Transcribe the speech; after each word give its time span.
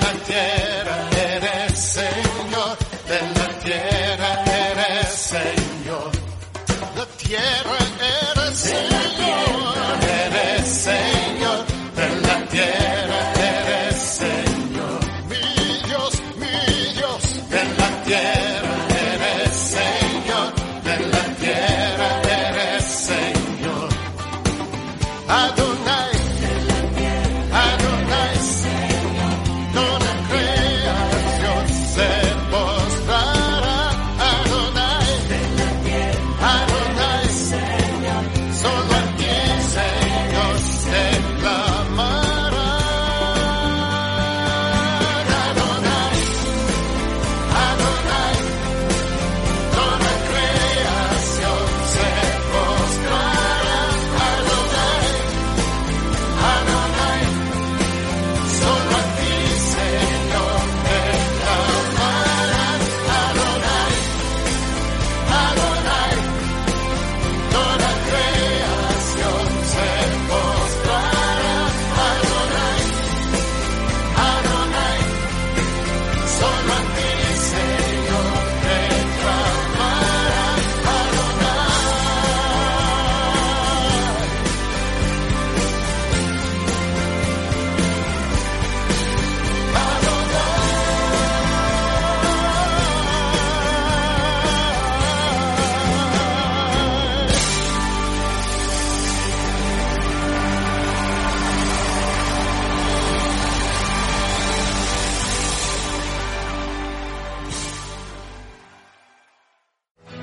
Alante. 0.00 0.57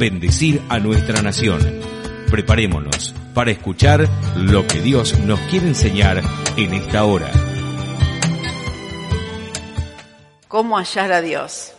bendecir 0.00 0.62
a 0.70 0.78
nuestra 0.78 1.20
nación. 1.20 1.60
Preparémonos 2.30 3.14
para 3.34 3.50
escuchar 3.50 4.08
lo 4.34 4.66
que 4.66 4.80
Dios 4.80 5.18
nos 5.20 5.38
quiere 5.40 5.68
enseñar 5.68 6.22
en 6.56 6.72
esta 6.72 7.04
hora. 7.04 7.30
¿Cómo 10.48 10.78
hallar 10.78 11.12
a 11.12 11.20
Dios? 11.20 11.74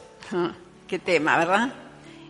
Qué 0.88 1.00
tema, 1.00 1.36
¿verdad? 1.40 1.74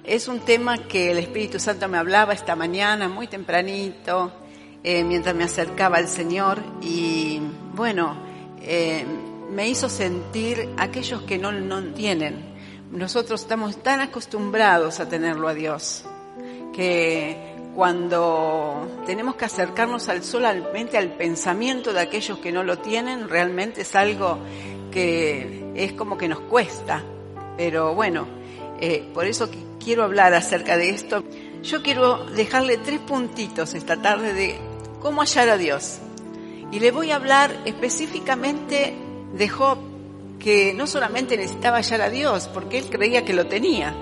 Es 0.06 0.30
un 0.30 0.40
tema 0.40 0.78
que 0.78 1.12
el 1.12 1.18
Espíritu 1.18 1.60
Santo 1.60 1.90
me 1.90 1.98
hablaba 1.98 2.32
esta 2.32 2.56
mañana, 2.56 3.10
muy 3.10 3.28
tempranito, 3.28 4.32
eh, 4.86 5.04
mientras 5.04 5.36
me 5.36 5.44
acercaba 5.44 5.98
al 5.98 6.08
Señor 6.08 6.64
y 6.82 7.42
bueno, 7.76 8.16
eh, 8.62 9.06
me 9.52 9.68
hizo 9.68 9.90
sentir 9.90 10.70
aquellos 10.78 11.24
que 11.24 11.38
no, 11.38 11.52
no 11.52 11.84
tienen. 11.94 12.51
Nosotros 12.92 13.42
estamos 13.42 13.78
tan 13.78 14.02
acostumbrados 14.02 15.00
a 15.00 15.08
tenerlo 15.08 15.48
a 15.48 15.54
Dios 15.54 16.04
que 16.74 17.56
cuando 17.74 18.86
tenemos 19.06 19.36
que 19.36 19.46
acercarnos 19.46 20.10
al 20.10 20.24
solamente 20.24 20.98
al 20.98 21.14
pensamiento 21.14 21.94
de 21.94 22.02
aquellos 22.02 22.40
que 22.40 22.52
no 22.52 22.64
lo 22.64 22.80
tienen, 22.80 23.30
realmente 23.30 23.82
es 23.82 23.96
algo 23.96 24.40
que 24.92 25.72
es 25.74 25.94
como 25.94 26.18
que 26.18 26.28
nos 26.28 26.42
cuesta. 26.42 27.02
Pero 27.56 27.96
bueno, 27.96 28.28
eh, 28.82 29.10
por 29.14 29.26
eso 29.26 29.50
quiero 29.82 30.04
hablar 30.04 30.34
acerca 30.34 30.76
de 30.76 30.90
esto. 30.90 31.24
Yo 31.64 31.82
quiero 31.82 32.26
dejarle 32.26 32.78
tres 32.78 33.00
puntitos 33.00 33.74
esta 33.74 34.02
tarde 34.02 34.34
de 34.34 34.60
cómo 35.00 35.22
hallar 35.22 35.48
a 35.48 35.58
Dios. 35.58 36.00
Y 36.74 36.80
le 36.80 36.92
voy 36.92 37.12
a 37.12 37.16
hablar 37.16 37.56
específicamente 37.66 38.94
de 39.34 39.48
Job, 39.48 39.78
que 40.42 40.74
no 40.74 40.88
solamente 40.88 41.38
necesitaba 41.38 41.78
hallar 41.78 42.02
a 42.02 42.10
Dios, 42.10 42.50
porque 42.54 42.80
él 42.80 42.86
creía 42.90 43.24
que 43.24 43.34
lo 43.34 43.46
tenía, 43.46 43.94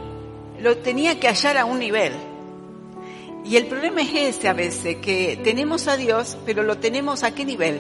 lo 0.60 0.78
tenía 0.78 1.20
que 1.20 1.28
hallar 1.28 1.58
a 1.58 1.66
un 1.66 1.80
nivel. 1.80 2.14
Y 3.44 3.58
el 3.58 3.68
problema 3.68 4.02
es 4.02 4.38
ese 4.38 4.48
a 4.48 4.54
veces, 4.54 4.98
que 4.98 5.40
tenemos 5.44 5.88
a 5.88 5.98
Dios, 5.98 6.38
pero 6.46 6.64
lo 6.64 6.78
tenemos 6.78 7.24
a 7.24 7.34
qué 7.34 7.46
nivel. 7.46 7.80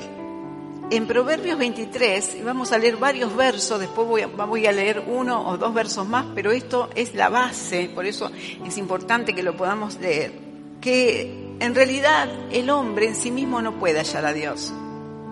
En 0.91 1.05
Proverbios 1.07 1.57
23, 1.57 2.37
y 2.39 2.41
vamos 2.41 2.71
a 2.71 2.79
leer 2.79 2.97
varios 2.97 3.35
versos, 3.35 3.79
después 3.79 4.07
voy 4.07 4.21
a, 4.21 4.27
voy 4.27 4.65
a 4.65 4.71
leer 4.71 5.03
uno 5.07 5.47
o 5.47 5.57
dos 5.57 5.73
versos 5.73 6.07
más, 6.07 6.25
pero 6.33 6.51
esto 6.51 6.89
es 6.95 7.13
la 7.13 7.29
base, 7.29 7.91
por 7.93 8.05
eso 8.07 8.31
es 8.65 8.77
importante 8.77 9.35
que 9.35 9.43
lo 9.43 9.55
podamos 9.55 9.99
leer, 9.99 10.33
que 10.81 11.55
en 11.59 11.75
realidad 11.75 12.27
el 12.51 12.71
hombre 12.71 13.07
en 13.07 13.15
sí 13.15 13.29
mismo 13.29 13.61
no 13.61 13.77
puede 13.77 13.99
hallar 13.99 14.25
a 14.25 14.33
Dios, 14.33 14.73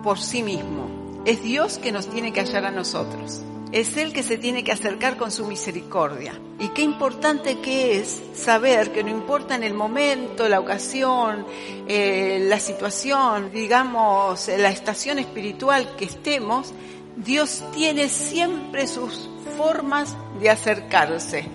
por 0.04 0.20
sí 0.20 0.44
mismo. 0.44 0.97
Es 1.24 1.42
Dios 1.42 1.78
que 1.78 1.92
nos 1.92 2.08
tiene 2.08 2.32
que 2.32 2.40
hallar 2.40 2.64
a 2.64 2.70
nosotros. 2.70 3.42
Es 3.70 3.96
Él 3.98 4.12
que 4.12 4.22
se 4.22 4.38
tiene 4.38 4.64
que 4.64 4.72
acercar 4.72 5.16
con 5.16 5.30
su 5.30 5.44
misericordia. 5.46 6.40
Y 6.58 6.68
qué 6.68 6.82
importante 6.82 7.60
que 7.60 7.98
es 7.98 8.22
saber 8.34 8.92
que 8.92 9.04
no 9.04 9.10
importa 9.10 9.54
en 9.54 9.62
el 9.62 9.74
momento, 9.74 10.48
la 10.48 10.58
ocasión, 10.58 11.44
eh, 11.86 12.46
la 12.48 12.58
situación, 12.60 13.52
digamos, 13.52 14.48
la 14.48 14.70
estación 14.70 15.18
espiritual 15.18 15.96
que 15.96 16.06
estemos, 16.06 16.72
Dios 17.16 17.62
tiene 17.74 18.08
siempre 18.08 18.86
sus 18.86 19.28
formas 19.56 20.16
de 20.40 20.48
acercarse. 20.48 21.46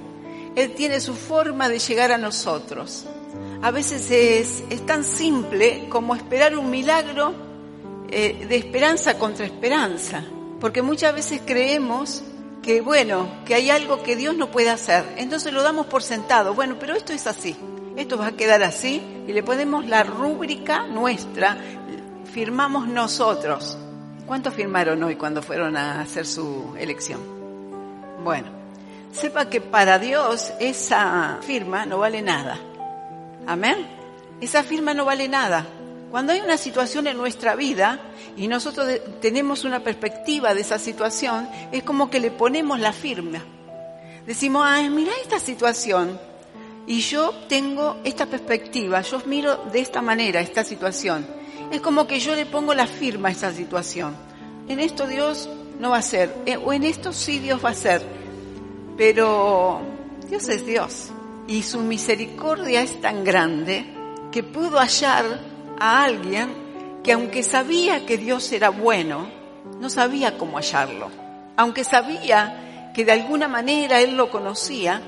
Él 0.55 0.73
tiene 0.75 0.99
su 0.99 1.15
forma 1.15 1.67
de 1.67 1.79
llegar 1.79 2.11
a 2.11 2.17
nosotros. 2.17 3.05
A 3.63 3.71
veces 3.71 4.11
es, 4.11 4.63
es 4.69 4.85
tan 4.85 5.03
simple 5.03 5.87
como 5.89 6.15
esperar 6.15 6.55
un 6.55 6.69
milagro 6.69 7.33
eh, 8.15 8.45
de 8.47 8.55
esperanza 8.57 9.17
contra 9.17 9.43
esperanza, 9.43 10.23
porque 10.59 10.83
muchas 10.83 11.15
veces 11.15 11.41
creemos 11.43 12.23
que 12.61 12.79
bueno, 12.81 13.27
que 13.43 13.55
hay 13.55 13.71
algo 13.71 14.03
que 14.03 14.15
Dios 14.15 14.37
no 14.37 14.51
puede 14.51 14.69
hacer, 14.69 15.03
entonces 15.17 15.51
lo 15.51 15.63
damos 15.63 15.87
por 15.87 16.03
sentado, 16.03 16.53
bueno, 16.53 16.77
pero 16.79 16.93
esto 16.93 17.11
es 17.11 17.25
así, 17.25 17.57
esto 17.97 18.17
va 18.17 18.27
a 18.27 18.31
quedar 18.33 18.61
así 18.61 19.01
y 19.27 19.33
le 19.33 19.41
ponemos 19.41 19.87
la 19.87 20.03
rúbrica 20.03 20.85
nuestra, 20.85 21.57
firmamos 22.31 22.87
nosotros. 22.87 23.79
¿Cuántos 24.27 24.53
firmaron 24.53 25.01
hoy 25.01 25.15
cuando 25.15 25.41
fueron 25.41 25.75
a 25.75 25.99
hacer 25.99 26.27
su 26.27 26.75
elección? 26.79 27.19
Bueno, 28.23 28.47
sepa 29.11 29.49
que 29.49 29.59
para 29.59 29.97
Dios 29.97 30.53
esa 30.59 31.39
firma 31.41 31.87
no 31.87 31.97
vale 31.97 32.21
nada. 32.21 32.59
Amén. 33.47 33.87
Esa 34.39 34.63
firma 34.63 34.93
no 34.93 35.03
vale 35.03 35.27
nada. 35.27 35.65
Cuando 36.13 36.31
hay 36.31 36.41
una 36.41 36.57
situación 36.57 37.07
en 37.07 37.17
nuestra 37.17 37.55
vida 37.55 37.99
y 38.37 38.47
nosotros 38.47 38.87
tenemos 39.19 39.63
una 39.63 39.79
perspectiva 39.79 40.53
de 40.53 40.61
esa 40.61 40.77
situación, 40.77 41.49
es 41.71 41.81
como 41.81 42.11
que 42.11 42.19
le 42.19 42.29
ponemos 42.29 42.79
la 42.79 42.93
firma. 42.93 43.43
Decimos, 44.27 44.61
ah, 44.63 44.79
mira 44.91 45.11
esta 45.23 45.39
situación 45.39 46.19
y 46.85 46.99
yo 46.99 47.33
tengo 47.49 47.97
esta 48.03 48.27
perspectiva, 48.27 49.01
yo 49.01 49.23
miro 49.25 49.57
de 49.73 49.79
esta 49.79 50.03
manera 50.03 50.39
esta 50.39 50.63
situación. 50.63 51.25
Es 51.71 51.81
como 51.81 52.05
que 52.05 52.19
yo 52.19 52.35
le 52.35 52.45
pongo 52.45 52.75
la 52.75 52.85
firma 52.85 53.29
a 53.29 53.31
esa 53.31 53.51
situación. 53.51 54.15
En 54.67 54.79
esto 54.79 55.07
Dios 55.07 55.49
no 55.79 55.89
va 55.89 55.97
a 55.97 56.03
ser, 56.03 56.31
eh, 56.45 56.57
o 56.57 56.73
en 56.73 56.83
esto 56.83 57.11
sí 57.11 57.39
Dios 57.39 57.65
va 57.65 57.69
a 57.69 57.73
ser, 57.73 58.03
pero 58.95 59.81
Dios 60.29 60.47
es 60.47 60.63
Dios 60.63 61.07
y 61.47 61.63
su 61.63 61.79
misericordia 61.79 62.83
es 62.83 63.01
tan 63.01 63.23
grande 63.23 63.87
que 64.31 64.43
pudo 64.43 64.77
hallar 64.77 65.52
a 65.83 66.05
alguien 66.05 67.01
que 67.03 67.11
aunque 67.11 67.43
sabía 67.43 68.05
que 68.05 68.17
Dios 68.17 68.49
era 68.53 68.69
bueno, 68.69 69.27
no 69.81 69.89
sabía 69.89 70.37
cómo 70.37 70.55
hallarlo. 70.55 71.09
Aunque 71.57 71.83
sabía 71.83 72.91
que 72.95 73.03
de 73.03 73.11
alguna 73.11 73.49
manera 73.49 73.99
Él 73.99 74.15
lo 74.15 74.31
conocía, 74.31 75.01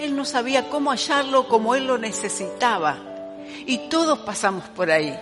Él 0.00 0.16
no 0.16 0.24
sabía 0.24 0.68
cómo 0.70 0.90
hallarlo 0.90 1.46
como 1.46 1.76
Él 1.76 1.86
lo 1.86 1.98
necesitaba. 1.98 2.98
Y 3.64 3.88
todos 3.88 4.18
pasamos 4.18 4.64
por 4.70 4.90
ahí. 4.90 5.16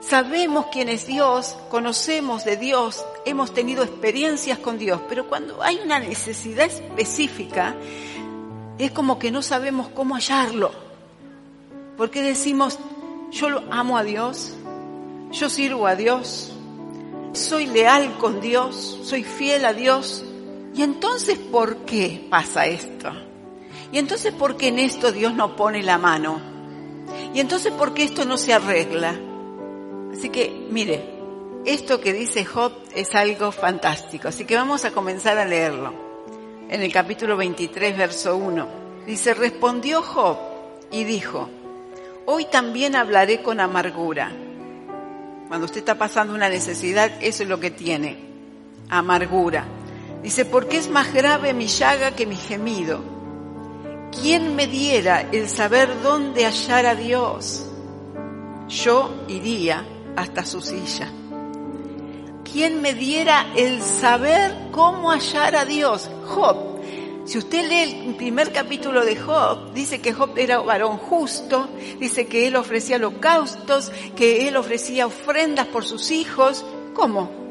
Sabemos 0.00 0.66
quién 0.72 0.88
es 0.88 1.06
Dios, 1.06 1.56
conocemos 1.70 2.44
de 2.44 2.56
Dios, 2.56 3.06
hemos 3.24 3.54
tenido 3.54 3.84
experiencias 3.84 4.58
con 4.58 4.76
Dios, 4.76 5.00
pero 5.08 5.28
cuando 5.28 5.62
hay 5.62 5.78
una 5.84 6.00
necesidad 6.00 6.66
específica, 6.66 7.76
es 8.76 8.90
como 8.90 9.20
que 9.20 9.30
no 9.30 9.40
sabemos 9.40 9.86
cómo 9.94 10.16
hallarlo. 10.16 10.72
Porque 11.96 12.22
decimos, 12.22 12.80
yo 13.32 13.48
lo 13.48 13.62
amo 13.70 13.96
a 13.96 14.04
Dios, 14.04 14.52
yo 15.30 15.48
sirvo 15.48 15.86
a 15.86 15.96
Dios, 15.96 16.52
soy 17.32 17.66
leal 17.66 18.18
con 18.18 18.40
Dios, 18.40 19.00
soy 19.02 19.24
fiel 19.24 19.64
a 19.64 19.72
Dios. 19.72 20.24
¿Y 20.74 20.82
entonces 20.82 21.38
por 21.38 21.78
qué 21.84 22.26
pasa 22.30 22.66
esto? 22.66 23.10
¿Y 23.90 23.98
entonces 23.98 24.32
por 24.32 24.56
qué 24.56 24.68
en 24.68 24.78
esto 24.78 25.12
Dios 25.12 25.34
no 25.34 25.56
pone 25.56 25.82
la 25.82 25.98
mano? 25.98 26.40
¿Y 27.34 27.40
entonces 27.40 27.72
por 27.72 27.94
qué 27.94 28.04
esto 28.04 28.24
no 28.24 28.36
se 28.36 28.52
arregla? 28.52 29.18
Así 30.12 30.28
que, 30.28 30.66
mire, 30.70 31.12
esto 31.64 32.00
que 32.00 32.12
dice 32.12 32.44
Job 32.44 32.72
es 32.94 33.14
algo 33.14 33.50
fantástico. 33.50 34.28
Así 34.28 34.44
que 34.44 34.56
vamos 34.56 34.84
a 34.84 34.90
comenzar 34.90 35.38
a 35.38 35.46
leerlo. 35.46 35.94
En 36.68 36.82
el 36.82 36.92
capítulo 36.92 37.36
23, 37.36 37.96
verso 37.96 38.36
1. 38.36 38.82
Dice, 39.06 39.34
respondió 39.34 40.02
Job 40.02 40.38
y 40.90 41.04
dijo, 41.04 41.48
Hoy 42.24 42.44
también 42.46 42.94
hablaré 42.94 43.42
con 43.42 43.60
amargura. 43.60 44.30
Cuando 45.48 45.66
usted 45.66 45.78
está 45.78 45.98
pasando 45.98 46.34
una 46.34 46.48
necesidad, 46.48 47.10
eso 47.20 47.42
es 47.42 47.48
lo 47.48 47.58
que 47.58 47.70
tiene, 47.70 48.16
amargura. 48.88 49.64
Dice, 50.22 50.44
porque 50.44 50.76
es 50.78 50.88
más 50.88 51.12
grave 51.12 51.52
mi 51.52 51.66
llaga 51.66 52.12
que 52.12 52.26
mi 52.26 52.36
gemido. 52.36 53.00
¿Quién 54.20 54.54
me 54.54 54.66
diera 54.66 55.28
el 55.32 55.48
saber 55.48 55.88
dónde 56.02 56.46
hallar 56.46 56.86
a 56.86 56.94
Dios? 56.94 57.66
Yo 58.68 59.24
iría 59.28 59.84
hasta 60.16 60.44
su 60.44 60.60
silla. 60.60 61.08
¿Quién 62.44 62.82
me 62.82 62.94
diera 62.94 63.46
el 63.56 63.82
saber 63.82 64.68
cómo 64.70 65.10
hallar 65.10 65.56
a 65.56 65.64
Dios? 65.64 66.10
Job, 66.26 66.71
si 67.24 67.38
usted 67.38 67.68
lee 67.68 68.06
el 68.08 68.14
primer 68.16 68.52
capítulo 68.52 69.04
de 69.04 69.16
Job, 69.16 69.72
dice 69.72 70.00
que 70.00 70.12
Job 70.12 70.36
era 70.36 70.60
varón 70.60 70.98
justo, 70.98 71.68
dice 71.98 72.26
que 72.26 72.46
él 72.46 72.56
ofrecía 72.56 72.96
holocaustos, 72.96 73.92
que 74.16 74.48
él 74.48 74.56
ofrecía 74.56 75.06
ofrendas 75.06 75.66
por 75.66 75.84
sus 75.84 76.10
hijos. 76.10 76.64
¿Cómo? 76.94 77.42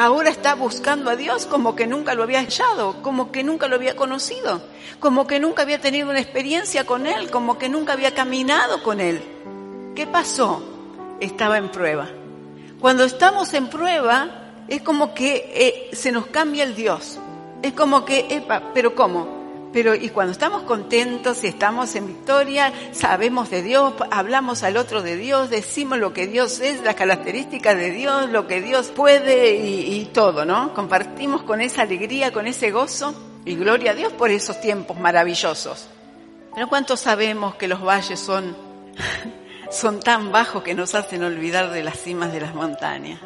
ahora 0.00 0.30
está 0.30 0.54
buscando 0.54 1.10
a 1.10 1.16
Dios 1.16 1.44
como 1.44 1.76
que 1.76 1.86
nunca 1.86 2.14
lo 2.14 2.22
había 2.22 2.40
hallado, 2.40 3.02
como 3.02 3.30
que 3.30 3.44
nunca 3.44 3.68
lo 3.68 3.76
había 3.76 3.96
conocido, 3.96 4.62
como 4.98 5.26
que 5.26 5.40
nunca 5.40 5.62
había 5.62 5.80
tenido 5.80 6.08
una 6.08 6.20
experiencia 6.20 6.84
con 6.86 7.06
Él, 7.06 7.30
como 7.30 7.58
que 7.58 7.68
nunca 7.68 7.92
había 7.92 8.14
caminado 8.14 8.82
con 8.82 9.00
Él. 9.00 9.22
¿Qué 9.94 10.06
pasó? 10.06 10.62
Estaba 11.20 11.58
en 11.58 11.70
prueba. 11.70 12.08
Cuando 12.80 13.04
estamos 13.04 13.52
en 13.52 13.68
prueba, 13.68 14.64
es 14.68 14.80
como 14.80 15.12
que 15.12 15.52
eh, 15.54 15.94
se 15.94 16.12
nos 16.12 16.26
cambia 16.28 16.64
el 16.64 16.74
Dios. 16.74 17.19
Es 17.62 17.72
como 17.74 18.04
que, 18.04 18.26
epa, 18.30 18.70
pero 18.72 18.94
¿cómo? 18.94 19.40
Pero 19.72 19.94
y 19.94 20.08
cuando 20.08 20.32
estamos 20.32 20.62
contentos 20.62 21.44
y 21.44 21.46
estamos 21.46 21.94
en 21.94 22.08
victoria, 22.08 22.72
sabemos 22.92 23.50
de 23.50 23.62
Dios, 23.62 23.94
hablamos 24.10 24.64
al 24.64 24.76
otro 24.76 25.02
de 25.02 25.16
Dios, 25.16 25.48
decimos 25.48 25.98
lo 25.98 26.12
que 26.12 26.26
Dios 26.26 26.58
es, 26.60 26.82
las 26.82 26.96
características 26.96 27.76
de 27.76 27.92
Dios, 27.92 28.30
lo 28.30 28.48
que 28.48 28.60
Dios 28.60 28.88
puede 28.88 29.56
y, 29.56 30.06
todo, 30.06 30.44
¿no? 30.44 30.74
Compartimos 30.74 31.42
con 31.42 31.60
esa 31.60 31.82
alegría, 31.82 32.32
con 32.32 32.48
ese 32.48 32.72
gozo 32.72 33.14
y 33.44 33.54
gloria 33.54 33.92
a 33.92 33.94
Dios 33.94 34.12
por 34.12 34.30
esos 34.30 34.60
tiempos 34.60 34.98
maravillosos. 34.98 35.86
Pero 36.52 36.68
¿cuántos 36.68 37.00
sabemos 37.00 37.54
que 37.54 37.68
los 37.68 37.80
valles 37.80 38.18
son, 38.18 38.56
son 39.70 40.00
tan 40.00 40.32
bajos 40.32 40.64
que 40.64 40.74
nos 40.74 40.96
hacen 40.96 41.22
olvidar 41.22 41.70
de 41.70 41.84
las 41.84 41.96
cimas 41.96 42.32
de 42.32 42.40
las 42.40 42.54
montañas? 42.56 43.20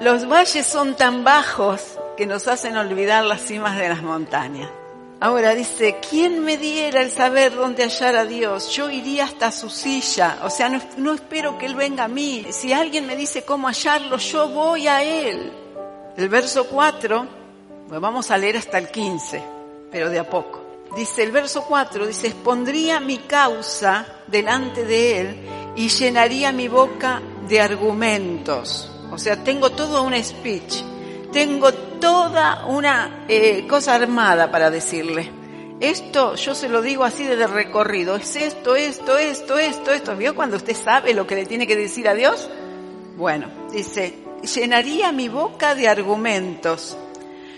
Los 0.00 0.28
valles 0.28 0.66
son 0.66 0.96
tan 0.96 1.24
bajos 1.24 1.98
que 2.16 2.26
nos 2.26 2.48
hacen 2.48 2.76
olvidar 2.76 3.24
las 3.24 3.42
cimas 3.42 3.76
de 3.76 3.88
las 3.88 4.02
montañas. 4.02 4.70
Ahora 5.20 5.54
dice, 5.54 5.98
¿quién 6.10 6.44
me 6.44 6.56
diera 6.56 7.00
el 7.00 7.10
saber 7.10 7.54
dónde 7.54 7.84
hallar 7.84 8.16
a 8.16 8.24
Dios? 8.24 8.70
Yo 8.70 8.90
iría 8.90 9.24
hasta 9.24 9.52
su 9.52 9.70
silla. 9.70 10.38
O 10.42 10.50
sea, 10.50 10.68
no, 10.96 11.12
espero 11.14 11.58
que 11.58 11.66
Él 11.66 11.76
venga 11.76 12.04
a 12.04 12.08
mí. 12.08 12.44
Si 12.50 12.72
alguien 12.72 13.06
me 13.06 13.14
dice 13.14 13.42
cómo 13.42 13.68
hallarlo, 13.68 14.16
yo 14.16 14.48
voy 14.48 14.88
a 14.88 15.04
Él. 15.04 15.52
El 16.16 16.28
verso 16.28 16.66
4, 16.66 17.26
pues 17.88 18.00
vamos 18.00 18.32
a 18.32 18.36
leer 18.36 18.56
hasta 18.56 18.78
el 18.78 18.90
15, 18.90 19.42
pero 19.92 20.10
de 20.10 20.18
a 20.18 20.28
poco. 20.28 20.60
Dice 20.96 21.22
el 21.22 21.30
verso 21.30 21.64
4, 21.68 22.06
dice, 22.08 22.26
expondría 22.26 22.98
mi 22.98 23.18
causa 23.18 24.04
delante 24.26 24.84
de 24.84 25.20
Él 25.20 25.36
y 25.76 25.88
llenaría 25.88 26.50
mi 26.50 26.66
boca 26.66 27.22
de 27.48 27.60
argumentos. 27.60 28.90
O 29.12 29.18
sea, 29.18 29.44
tengo 29.44 29.70
todo 29.70 30.02
un 30.02 30.20
speech 30.20 30.82
tengo 31.32 31.72
toda 31.72 32.66
una 32.66 33.24
eh, 33.28 33.66
cosa 33.66 33.94
armada 33.94 34.50
para 34.50 34.70
decirle. 34.70 35.30
Esto 35.80 36.36
yo 36.36 36.54
se 36.54 36.68
lo 36.68 36.80
digo 36.82 37.02
así 37.02 37.24
desde 37.24 37.46
recorrido. 37.46 38.14
Es 38.14 38.36
esto, 38.36 38.76
esto, 38.76 39.18
esto, 39.18 39.58
esto, 39.58 39.90
esto. 39.90 40.16
¿Vio 40.16 40.34
cuando 40.34 40.56
usted 40.56 40.76
sabe 40.76 41.14
lo 41.14 41.26
que 41.26 41.34
le 41.34 41.46
tiene 41.46 41.66
que 41.66 41.74
decir 41.74 42.06
a 42.08 42.14
Dios? 42.14 42.48
Bueno, 43.16 43.48
dice, 43.72 44.14
llenaría 44.54 45.10
mi 45.10 45.28
boca 45.28 45.74
de 45.74 45.88
argumentos. 45.88 46.96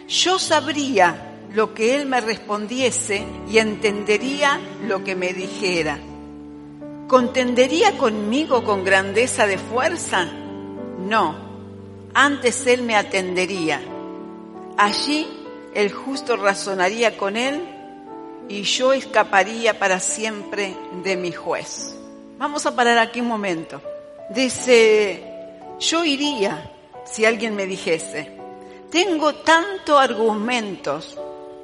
Yo 0.09 0.39
sabría 0.39 1.33
lo 1.53 1.75
que 1.75 1.97
Él 1.97 2.07
me 2.07 2.21
respondiese 2.21 3.25
y 3.51 3.59
entendería 3.59 4.59
lo 4.87 5.05
que 5.05 5.15
me 5.15 5.33
dijera. 5.33 5.99
¿Contendería 7.09 7.99
conmigo 7.99 8.65
con 8.65 8.85
grandeza 8.85 9.47
de 9.47 9.59
fuerza? 9.59 10.25
No, 10.99 11.44
antes 12.15 12.67
él 12.67 12.83
me 12.83 12.97
atendería. 12.97 13.83
Allí 14.77 15.29
el 15.75 15.93
justo 15.93 16.37
razonaría 16.37 17.17
con 17.17 17.37
él 17.37 17.61
y 18.49 18.63
yo 18.63 18.93
escaparía 18.93 19.79
para 19.79 20.01
siempre 20.01 20.77
de 21.03 21.17
mi 21.17 21.33
juez. 21.33 21.97
Vamos 22.39 22.67
a 22.67 22.75
parar 22.75 22.99
aquí 22.99 23.21
un 23.21 23.29
momento. 23.29 23.81
Dice, 24.31 25.23
yo 25.81 26.05
iría 26.05 26.71
si 27.05 27.25
alguien 27.25 27.55
me 27.55 27.67
dijese, 27.67 28.33
tengo 28.91 29.35
tantos 29.37 30.01
argumentos, 30.01 31.19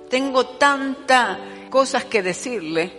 tengo 0.08 0.46
tantas 0.46 1.38
cosas 1.70 2.04
que 2.04 2.22
decirle, 2.22 2.92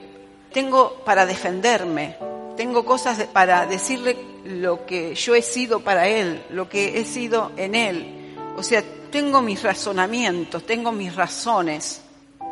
tengo 0.51 1.01
para 1.05 1.25
defenderme, 1.25 2.15
tengo 2.55 2.86
cosas 2.86 3.24
para 3.34 3.65
decirle 3.65 4.30
lo 4.45 4.86
que 4.86 5.15
yo 5.15 5.36
he 5.36 5.41
sido 5.41 5.81
para 5.81 6.07
Él, 6.07 6.43
lo 6.50 6.69
que 6.69 7.00
he 7.00 7.05
sido 7.05 7.51
en 7.57 7.75
Él. 7.75 8.36
O 8.57 8.63
sea, 8.63 8.83
tengo 9.12 9.41
mis 9.41 9.62
razonamientos, 9.62 10.65
tengo 10.65 10.91
mis 10.91 11.15
razones. 11.15 12.01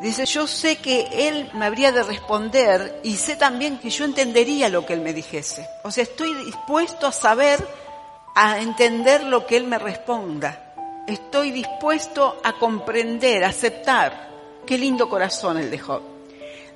Dice, 0.02 0.26
yo 0.26 0.48
sé 0.48 0.78
que 0.78 1.08
Él 1.12 1.50
me 1.54 1.66
habría 1.66 1.92
de 1.92 2.04
responder 2.04 3.02
y 3.04 3.16
sé 3.18 3.36
también 3.36 3.80
que 3.80 3.90
yo 3.90 4.06
entendería 4.06 4.70
lo 4.70 4.86
que 4.86 4.94
Él 4.94 5.02
me 5.02 5.14
dijese. 5.14 5.68
O 5.84 5.92
sea, 5.92 6.04
estoy 6.04 6.34
dispuesto 6.46 7.08
a 7.08 7.12
saber, 7.12 7.66
a 8.36 8.60
entender 8.60 9.24
lo 9.24 9.46
que 9.46 9.58
Él 9.58 9.66
me 9.66 9.78
responda. 9.78 10.74
Estoy 11.08 11.52
dispuesto 11.52 12.40
a 12.44 12.54
comprender, 12.54 13.44
a 13.44 13.50
aceptar. 13.50 14.30
Qué 14.66 14.78
lindo 14.78 15.10
corazón 15.10 15.58
el 15.58 15.72
de 15.72 15.80
Job. 15.80 16.19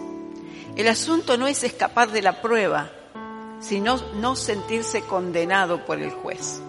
El 0.75 0.88
asunto 0.88 1.38
no 1.38 1.47
es 1.47 1.63
escapar 1.63 2.12
de 2.12 2.21
la 2.21 2.41
prueba, 2.41 2.91
sino 3.60 3.98
no 4.16 4.36
sentirse 4.36 5.02
condenado 5.02 5.86
por 5.86 6.00
el 6.00 6.12
juez. 6.12 6.62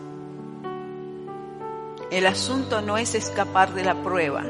El 2.11 2.27
asunto 2.27 2.81
no 2.81 2.97
es 2.97 3.15
escapar 3.15 3.75
de 3.75 3.85
la 3.85 4.03
prueba, 4.03 4.45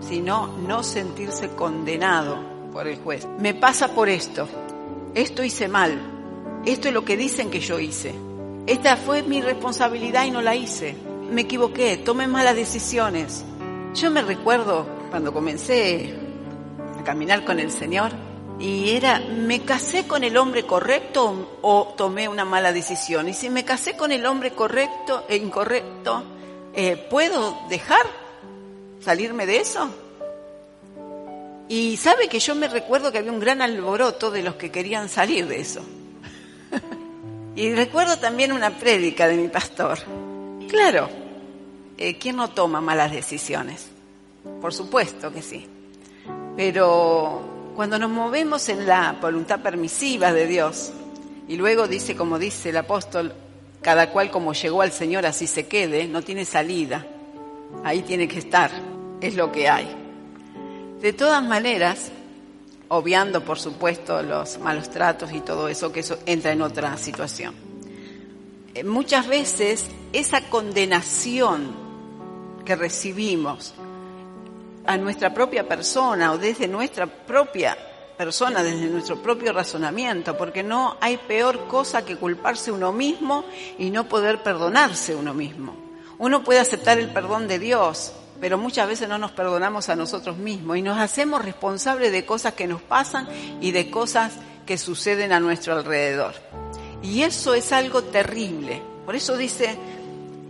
sino 0.00 0.48
no 0.66 0.82
sentirse 0.82 1.48
condenado 1.50 2.38
por 2.72 2.86
el 2.86 2.98
juez. 2.98 3.26
Me 3.38 3.54
pasa 3.54 3.94
por 3.94 4.08
esto, 4.08 4.48
esto 5.14 5.42
hice 5.42 5.68
mal, 5.68 5.98
esto 6.64 6.88
es 6.88 6.94
lo 6.94 7.04
que 7.04 7.16
dicen 7.16 7.50
que 7.50 7.60
yo 7.60 7.78
hice, 7.78 8.14
esta 8.66 8.96
fue 8.96 9.22
mi 9.22 9.40
responsabilidad 9.40 10.26
y 10.26 10.30
no 10.30 10.42
la 10.42 10.54
hice, 10.54 10.94
me 11.30 11.42
equivoqué, 11.42 11.96
tomé 11.96 12.26
malas 12.26 12.56
decisiones. 12.56 13.44
Yo 13.94 14.10
me 14.10 14.22
recuerdo 14.22 14.86
cuando 15.10 15.32
comencé 15.32 16.14
a 16.98 17.02
caminar 17.02 17.44
con 17.44 17.58
el 17.58 17.70
Señor, 17.70 18.12
Y 18.60 18.90
era, 18.90 19.20
¿me 19.20 19.62
casé 19.62 20.06
con 20.06 20.22
el 20.22 20.36
hombre 20.36 20.64
correcto 20.64 21.58
o, 21.62 21.94
tomé 21.96 22.28
una 22.28 22.44
mala 22.44 22.74
decisión? 22.74 23.26
Y 23.26 23.32
si 23.32 23.48
me 23.48 23.64
casé 23.64 23.96
con 23.96 24.12
el 24.12 24.26
hombre 24.26 24.52
correcto 24.52 25.24
e 25.30 25.36
incorrecto, 25.36 26.22
eh, 26.74 26.96
¿puedo 27.08 27.58
dejar 27.70 28.04
salirme 29.00 29.46
de 29.46 29.60
eso? 29.60 29.88
Y 31.70 31.96
sabe 31.96 32.28
que 32.28 32.38
yo 32.38 32.54
me 32.54 32.68
recuerdo 32.68 33.10
que 33.10 33.16
había 33.16 33.32
un 33.32 33.40
gran 33.40 33.62
alboroto 33.62 34.30
de 34.30 34.42
los 34.42 34.56
que 34.56 34.70
querían 34.70 35.08
salir 35.08 35.46
de 35.46 35.60
eso. 35.60 35.80
y 37.56 37.72
recuerdo 37.72 38.18
también 38.18 38.52
una 38.52 38.76
prédica 38.76 39.26
de 39.26 39.36
mi 39.38 39.48
pastor. 39.48 40.00
Claro, 40.68 41.08
eh, 41.96 42.18
¿quién 42.18 42.36
no 42.36 42.50
toma 42.50 42.82
malas 42.82 43.10
decisiones? 43.10 43.88
Por 44.60 44.74
supuesto 44.74 45.32
que 45.32 45.40
sí. 45.40 45.66
Pero 46.56 47.59
cuando 47.80 47.98
nos 47.98 48.10
movemos 48.10 48.68
en 48.68 48.86
la 48.86 49.16
voluntad 49.22 49.60
permisiva 49.60 50.34
de 50.34 50.46
Dios, 50.46 50.92
y 51.48 51.56
luego 51.56 51.88
dice, 51.88 52.14
como 52.14 52.38
dice 52.38 52.68
el 52.68 52.76
apóstol, 52.76 53.32
cada 53.80 54.10
cual 54.10 54.30
como 54.30 54.52
llegó 54.52 54.82
al 54.82 54.92
Señor 54.92 55.24
así 55.24 55.46
se 55.46 55.66
quede, 55.66 56.06
no 56.06 56.20
tiene 56.20 56.44
salida. 56.44 57.06
Ahí 57.82 58.02
tiene 58.02 58.28
que 58.28 58.38
estar, 58.38 58.70
es 59.22 59.34
lo 59.34 59.50
que 59.50 59.70
hay. 59.70 59.96
De 61.00 61.14
todas 61.14 61.42
maneras, 61.42 62.12
obviando 62.88 63.42
por 63.46 63.58
supuesto 63.58 64.22
los 64.22 64.58
malos 64.58 64.90
tratos 64.90 65.32
y 65.32 65.40
todo 65.40 65.66
eso, 65.66 65.90
que 65.90 66.00
eso 66.00 66.18
entra 66.26 66.52
en 66.52 66.60
otra 66.60 66.98
situación. 66.98 67.54
Eh, 68.74 68.84
muchas 68.84 69.26
veces 69.26 69.86
esa 70.12 70.42
condenación 70.50 71.74
que 72.66 72.76
recibimos 72.76 73.72
a 74.90 74.96
nuestra 74.96 75.32
propia 75.32 75.68
persona 75.68 76.32
o 76.32 76.38
desde 76.38 76.66
nuestra 76.66 77.06
propia 77.06 77.78
persona, 78.16 78.60
desde 78.60 78.88
nuestro 78.88 79.22
propio 79.22 79.52
razonamiento, 79.52 80.36
porque 80.36 80.64
no 80.64 80.96
hay 81.00 81.16
peor 81.16 81.68
cosa 81.68 82.04
que 82.04 82.16
culparse 82.16 82.72
uno 82.72 82.92
mismo 82.92 83.44
y 83.78 83.90
no 83.90 84.08
poder 84.08 84.42
perdonarse 84.42 85.14
uno 85.14 85.32
mismo. 85.32 85.76
Uno 86.18 86.42
puede 86.42 86.58
aceptar 86.58 86.98
el 86.98 87.12
perdón 87.12 87.46
de 87.46 87.60
Dios, 87.60 88.12
pero 88.40 88.58
muchas 88.58 88.88
veces 88.88 89.08
no 89.08 89.16
nos 89.16 89.30
perdonamos 89.30 89.88
a 89.88 89.94
nosotros 89.94 90.36
mismos 90.38 90.76
y 90.76 90.82
nos 90.82 90.98
hacemos 90.98 91.44
responsables 91.44 92.10
de 92.10 92.26
cosas 92.26 92.54
que 92.54 92.66
nos 92.66 92.82
pasan 92.82 93.28
y 93.60 93.70
de 93.70 93.92
cosas 93.92 94.32
que 94.66 94.76
suceden 94.76 95.30
a 95.30 95.38
nuestro 95.38 95.74
alrededor. 95.74 96.34
Y 97.00 97.22
eso 97.22 97.54
es 97.54 97.70
algo 97.70 98.02
terrible. 98.02 98.82
Por 99.06 99.14
eso 99.14 99.36
dice, 99.36 99.78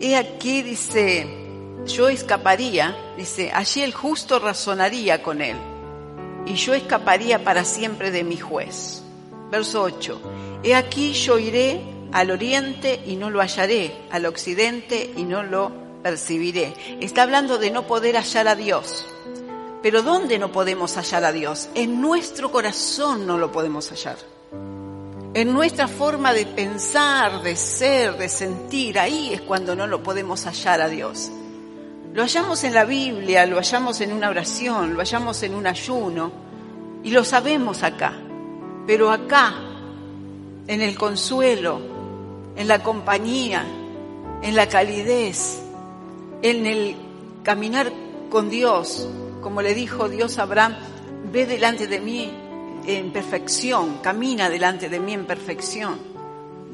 he 0.00 0.16
aquí, 0.16 0.62
dice, 0.62 1.39
yo 1.86 2.08
escaparía, 2.08 2.96
dice, 3.16 3.50
allí 3.52 3.82
el 3.82 3.94
justo 3.94 4.38
razonaría 4.38 5.22
con 5.22 5.40
él, 5.40 5.56
y 6.46 6.54
yo 6.54 6.74
escaparía 6.74 7.44
para 7.44 7.64
siempre 7.64 8.10
de 8.10 8.24
mi 8.24 8.36
juez. 8.36 9.02
Verso 9.50 9.82
8, 9.82 10.20
he 10.62 10.74
aquí 10.74 11.12
yo 11.12 11.38
iré 11.38 11.80
al 12.12 12.30
oriente 12.30 13.00
y 13.06 13.16
no 13.16 13.30
lo 13.30 13.40
hallaré, 13.40 13.92
al 14.10 14.26
occidente 14.26 15.12
y 15.16 15.24
no 15.24 15.42
lo 15.42 15.72
percibiré. 16.02 16.74
Está 17.00 17.22
hablando 17.22 17.58
de 17.58 17.70
no 17.70 17.86
poder 17.86 18.16
hallar 18.16 18.48
a 18.48 18.54
Dios. 18.54 19.06
Pero 19.82 20.02
¿dónde 20.02 20.38
no 20.38 20.52
podemos 20.52 20.96
hallar 20.96 21.24
a 21.24 21.32
Dios? 21.32 21.68
En 21.74 22.00
nuestro 22.00 22.50
corazón 22.52 23.26
no 23.26 23.38
lo 23.38 23.50
podemos 23.50 23.90
hallar. 23.90 24.16
En 25.32 25.52
nuestra 25.52 25.88
forma 25.88 26.32
de 26.32 26.44
pensar, 26.44 27.42
de 27.42 27.56
ser, 27.56 28.18
de 28.18 28.28
sentir, 28.28 28.98
ahí 28.98 29.32
es 29.32 29.40
cuando 29.40 29.74
no 29.76 29.86
lo 29.86 30.02
podemos 30.02 30.44
hallar 30.44 30.80
a 30.80 30.88
Dios. 30.88 31.30
Lo 32.12 32.22
hallamos 32.22 32.64
en 32.64 32.74
la 32.74 32.84
Biblia, 32.84 33.46
lo 33.46 33.56
hallamos 33.56 34.00
en 34.00 34.12
una 34.12 34.30
oración, 34.30 34.94
lo 34.94 34.98
hallamos 34.98 35.42
en 35.44 35.54
un 35.54 35.66
ayuno 35.66 36.32
y 37.04 37.10
lo 37.10 37.24
sabemos 37.24 37.84
acá. 37.84 38.12
Pero 38.86 39.12
acá, 39.12 39.54
en 40.66 40.82
el 40.82 40.98
consuelo, 40.98 41.80
en 42.56 42.66
la 42.66 42.82
compañía, 42.82 43.64
en 44.42 44.56
la 44.56 44.68
calidez, 44.68 45.62
en 46.42 46.66
el 46.66 46.96
caminar 47.44 47.92
con 48.28 48.50
Dios, 48.50 49.08
como 49.40 49.62
le 49.62 49.74
dijo 49.74 50.08
Dios 50.08 50.38
a 50.38 50.42
Abraham, 50.42 50.76
ve 51.32 51.46
delante 51.46 51.86
de 51.86 52.00
mí 52.00 52.30
en 52.86 53.12
perfección, 53.12 53.98
camina 54.02 54.50
delante 54.50 54.88
de 54.88 54.98
mí 54.98 55.12
en 55.12 55.26
perfección. 55.26 55.98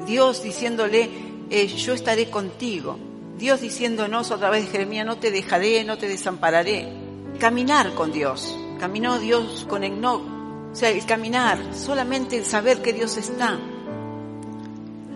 Dios 0.05 0.41
diciéndole, 0.41 1.09
eh, 1.49 1.67
yo 1.67 1.93
estaré 1.93 2.29
contigo. 2.29 2.97
Dios 3.37 3.61
diciéndonos 3.61 4.31
otra 4.31 4.49
vez, 4.49 4.69
Jeremías, 4.71 5.05
no 5.05 5.17
te 5.17 5.29
dejaré, 5.29 5.83
no 5.83 5.97
te 5.97 6.07
desampararé. 6.07 6.91
Caminar 7.39 7.93
con 7.93 8.11
Dios. 8.11 8.57
Caminó 8.79 9.19
Dios 9.19 9.65
con 9.69 9.83
Enoch. 9.83 10.23
O 10.71 10.75
sea, 10.75 10.89
el 10.89 11.05
caminar, 11.05 11.59
solamente 11.73 12.37
el 12.37 12.45
saber 12.45 12.81
que 12.81 12.93
Dios 12.93 13.15
está. 13.17 13.59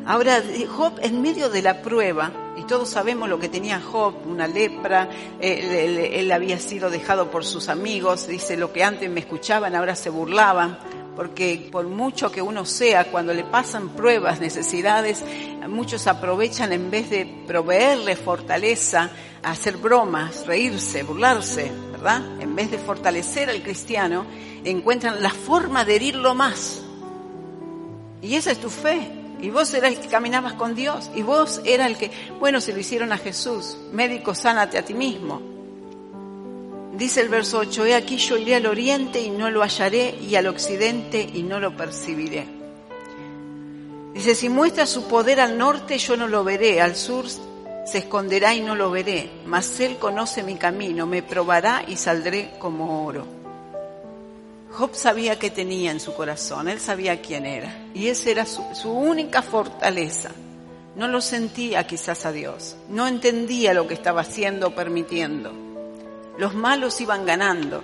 Ahora, 0.06 0.42
Job 0.68 0.94
en 1.02 1.22
medio 1.22 1.50
de 1.50 1.62
la 1.62 1.82
prueba, 1.82 2.32
y 2.58 2.64
todos 2.64 2.90
sabemos 2.90 3.30
lo 3.30 3.40
que 3.40 3.50
tenía 3.50 3.80
Job, 3.80 4.16
una 4.28 4.48
lepra, 4.48 5.10
él, 5.40 5.98
él, 5.98 6.32
había 6.32 6.60
sido 6.60 6.90
dejado 6.90 7.30
por 7.30 7.46
sus 7.46 7.70
amigos, 7.70 8.28
dice 8.28 8.58
lo 8.58 8.74
que 8.74 8.84
antes 8.84 9.10
me 9.10 9.20
escuchaban, 9.20 9.76
ahora 9.76 9.96
se 9.96 10.10
burlaban, 10.10 10.78
porque 11.16 11.70
por 11.72 11.86
mucho 11.88 12.32
que 12.32 12.42
uno 12.42 12.66
sea, 12.66 13.06
cuando 13.12 13.34
le 13.34 13.44
pasan 13.44 13.90
pruebas, 13.90 14.40
necesidades, 14.40 15.24
muchos 15.68 16.08
aprovechan 16.08 16.72
en 16.74 16.90
vez 16.90 17.10
de 17.10 17.26
proveerle 17.46 18.16
fortaleza, 18.16 19.12
hacer 19.44 19.78
bromas, 19.78 20.46
reírse, 20.48 21.04
burlarse, 21.04 21.72
¿verdad? 21.92 22.42
En 22.42 22.56
vez 22.56 22.72
de 22.72 22.78
fortalecer 22.78 23.50
al 23.50 23.62
cristiano, 23.62 24.26
encuentran 24.64 25.22
la 25.22 25.32
forma 25.32 25.86
de 25.86 25.96
herirlo 25.96 26.34
más. 26.34 26.82
Y 28.22 28.36
esa 28.36 28.52
es 28.52 28.60
tu 28.60 28.70
fe. 28.70 29.12
Y 29.42 29.50
vos 29.50 29.74
eras 29.74 29.94
el 29.94 30.00
que 30.00 30.08
caminabas 30.08 30.54
con 30.54 30.76
Dios. 30.76 31.10
Y 31.16 31.24
vos 31.24 31.62
era 31.66 31.88
el 31.88 31.98
que, 31.98 32.12
bueno, 32.40 32.62
se 32.62 32.74
lo 32.74 32.80
hicieron 32.80 33.12
a 33.12 33.18
Jesús. 33.18 33.78
Médico, 33.92 34.36
sánate 34.36 34.78
a 34.78 34.86
ti 34.86 34.94
mismo. 34.94 35.51
Dice 36.94 37.22
el 37.22 37.30
verso 37.30 37.60
8, 37.60 37.86
he 37.86 37.96
aquí 37.96 38.18
yo 38.18 38.38
iré 38.38 38.56
al 38.56 38.66
oriente 38.66 39.22
y 39.22 39.30
no 39.30 39.50
lo 39.50 39.62
hallaré, 39.62 40.16
y 40.22 40.36
al 40.36 40.48
occidente 40.48 41.22
y 41.34 41.42
no 41.42 41.60
lo 41.60 41.76
percibiré. 41.76 42.46
Dice, 44.14 44.36
si 44.36 44.50
muestra 44.50 44.86
su 44.86 45.08
poder 45.08 45.40
al 45.40 45.58
norte, 45.58 45.98
yo 45.98 46.18
no 46.18 46.28
lo 46.28 46.44
veré, 46.44 46.82
al 46.82 46.98
sur 46.98 47.26
se 47.30 47.98
esconderá 47.98 48.54
y 48.54 48.60
no 48.60 48.76
lo 48.76 48.92
veré, 48.92 49.32
mas 49.46 49.80
él 49.80 49.98
conoce 49.98 50.44
mi 50.44 50.56
camino, 50.56 51.08
me 51.08 51.24
probará 51.24 51.86
y 51.88 51.96
saldré 51.96 52.52
como 52.60 53.06
oro. 53.06 53.26
Job 54.72 54.94
sabía 54.94 55.40
que 55.40 55.50
tenía 55.50 55.92
en 55.92 56.02
su 56.02 56.14
corazón, 56.14 56.68
él 56.68 56.80
sabía 56.80 57.22
quién 57.22 57.46
era, 57.46 57.74
y 57.94 58.08
esa 58.08 58.30
era 58.30 58.46
su, 58.46 58.64
su 58.74 58.92
única 58.92 59.42
fortaleza. 59.42 60.32
No 60.98 61.08
lo 61.08 61.22
sentía 61.22 61.88
quizás 61.88 62.26
a 62.26 62.34
Dios, 62.34 62.76
no 62.90 63.08
entendía 63.08 63.74
lo 63.74 63.88
que 63.88 63.94
estaba 63.94 64.22
haciendo 64.22 64.68
o 64.68 64.76
permitiendo 64.76 65.71
los 66.38 66.54
malos 66.56 67.00
iban 67.02 67.26
ganando. 67.26 67.84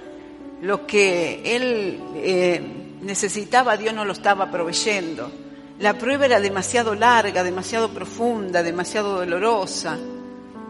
Lo 0.62 0.88
que 0.88 1.42
él 1.56 2.00
eh, 2.16 2.62
necesitaba, 3.02 3.78
Dios 3.78 3.94
no 3.94 4.06
lo 4.06 4.14
estaba 4.14 4.50
proveyendo. 4.50 5.32
La 5.80 5.98
prueba 5.98 6.26
era 6.26 6.40
demasiado 6.40 6.96
larga, 6.96 7.44
demasiado 7.44 7.90
profunda, 7.90 8.64
demasiado 8.64 9.18
dolorosa. 9.18 9.98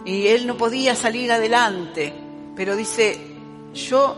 Y 0.03 0.27
él 0.27 0.47
no 0.47 0.57
podía 0.57 0.95
salir 0.95 1.31
adelante. 1.31 2.13
Pero 2.55 2.75
dice, 2.75 3.17
yo 3.73 4.15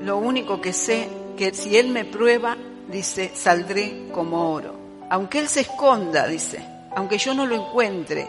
lo 0.00 0.18
único 0.18 0.60
que 0.60 0.72
sé, 0.72 1.08
que 1.36 1.52
si 1.54 1.76
él 1.76 1.88
me 1.88 2.04
prueba, 2.04 2.56
dice, 2.88 3.32
saldré 3.34 4.08
como 4.12 4.52
oro. 4.52 4.74
Aunque 5.10 5.40
él 5.40 5.48
se 5.48 5.60
esconda, 5.60 6.28
dice, 6.28 6.64
aunque 6.94 7.18
yo 7.18 7.34
no 7.34 7.46
lo 7.46 7.56
encuentre. 7.56 8.28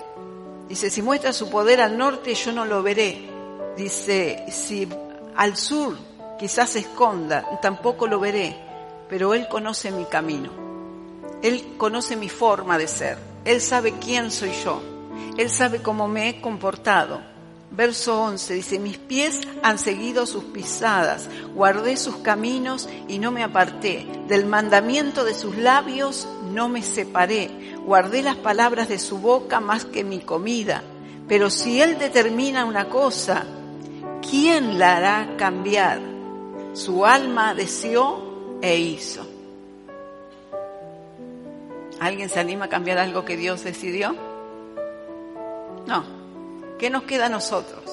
Dice, 0.67 0.89
si 0.89 1.03
muestra 1.03 1.33
su 1.33 1.49
poder 1.51 1.81
al 1.81 1.95
norte, 1.95 2.33
yo 2.33 2.51
no 2.51 2.65
lo 2.65 2.81
veré 2.81 3.34
Dice, 3.77 4.45
si 4.49 4.87
al 5.35 5.57
sur 5.57 5.97
quizás 6.39 6.69
se 6.71 6.79
esconda, 6.79 7.59
tampoco 7.61 8.07
lo 8.07 8.19
veré, 8.19 8.55
pero 9.09 9.33
Él 9.33 9.47
conoce 9.47 9.91
mi 9.91 10.05
camino. 10.05 10.49
Él 11.41 11.75
conoce 11.77 12.15
mi 12.15 12.29
forma 12.29 12.77
de 12.77 12.87
ser. 12.87 13.17
Él 13.43 13.61
sabe 13.61 13.93
quién 13.99 14.31
soy 14.31 14.51
yo. 14.63 14.81
Él 15.37 15.49
sabe 15.49 15.81
cómo 15.81 16.07
me 16.07 16.29
he 16.29 16.41
comportado. 16.41 17.21
Verso 17.71 18.21
11 18.21 18.53
dice, 18.53 18.79
mis 18.79 18.97
pies 18.97 19.41
han 19.61 19.77
seguido 19.77 20.25
sus 20.25 20.45
pisadas, 20.45 21.27
guardé 21.53 21.97
sus 21.97 22.17
caminos 22.17 22.87
y 23.09 23.19
no 23.19 23.31
me 23.31 23.43
aparté. 23.43 24.07
Del 24.29 24.45
mandamiento 24.45 25.25
de 25.25 25.33
sus 25.33 25.57
labios 25.57 26.27
no 26.53 26.69
me 26.69 26.81
separé. 26.81 27.75
Guardé 27.85 28.23
las 28.23 28.37
palabras 28.37 28.87
de 28.87 28.97
su 28.97 29.17
boca 29.17 29.59
más 29.59 29.83
que 29.83 30.05
mi 30.05 30.19
comida. 30.19 30.83
Pero 31.27 31.49
si 31.49 31.81
Él 31.81 31.99
determina 31.99 32.63
una 32.65 32.87
cosa, 32.87 33.45
¿quién 34.29 34.79
la 34.79 34.97
hará 34.97 35.37
cambiar? 35.37 35.99
Su 36.73 37.05
alma 37.05 37.53
deseó 37.53 38.59
e 38.61 38.77
hizo. 38.77 39.25
¿Alguien 41.99 42.29
se 42.29 42.39
anima 42.39 42.65
a 42.65 42.69
cambiar 42.69 42.97
algo 42.97 43.23
que 43.25 43.37
Dios 43.37 43.63
decidió? 43.63 44.15
No. 45.87 46.03
¿Qué 46.77 46.89
nos 46.89 47.03
queda 47.03 47.27
a 47.27 47.29
nosotros? 47.29 47.85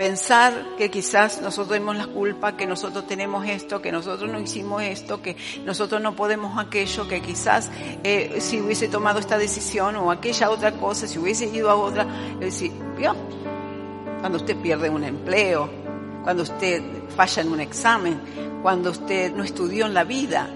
pensar 0.00 0.54
que 0.78 0.90
quizás 0.90 1.42
nosotros 1.42 1.74
tenemos 1.74 1.94
la 1.94 2.06
culpa, 2.06 2.56
que 2.56 2.66
nosotros 2.66 3.06
tenemos 3.06 3.46
esto, 3.46 3.82
que 3.82 3.92
nosotros 3.92 4.32
no 4.32 4.40
hicimos 4.40 4.82
esto, 4.82 5.20
que 5.20 5.36
nosotros 5.66 6.00
no 6.00 6.16
podemos 6.16 6.58
aquello, 6.58 7.06
que 7.06 7.20
quizás 7.20 7.70
eh, 8.02 8.38
si 8.40 8.62
hubiese 8.62 8.88
tomado 8.88 9.18
esta 9.18 9.36
decisión 9.36 9.96
o 9.96 10.10
aquella 10.10 10.48
otra 10.48 10.72
cosa, 10.72 11.06
si 11.06 11.18
hubiese 11.18 11.44
ido 11.54 11.68
a 11.68 11.74
otra, 11.74 12.06
es 12.36 12.40
decir, 12.40 12.72
¿vio? 12.96 13.14
Cuando 14.20 14.38
usted 14.38 14.56
pierde 14.56 14.88
un 14.90 15.04
empleo, 15.04 15.68
cuando 16.22 16.42
usted 16.42 16.82
falla 17.16 17.42
en 17.42 17.52
un 17.52 17.60
examen, 17.60 18.20
cuando 18.62 18.90
usted 18.90 19.34
no 19.34 19.42
estudió 19.42 19.86
en 19.86 19.94
la 19.94 20.04
vida, 20.04 20.48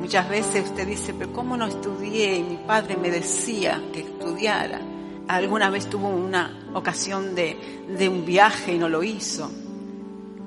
muchas 0.00 0.28
veces 0.28 0.70
usted 0.70 0.86
dice, 0.86 1.12
pero 1.14 1.32
¿cómo 1.32 1.56
no 1.56 1.66
estudié? 1.66 2.42
Mi 2.42 2.56
padre 2.56 2.96
me 2.96 3.10
decía 3.10 3.82
que 3.92 4.00
estudiara 4.00 4.80
alguna 5.36 5.70
vez 5.70 5.88
tuvo 5.88 6.08
una 6.08 6.70
ocasión 6.74 7.34
de, 7.34 7.56
de 7.96 8.08
un 8.08 8.24
viaje 8.24 8.74
y 8.74 8.78
no 8.78 8.88
lo 8.88 9.02
hizo. 9.02 9.50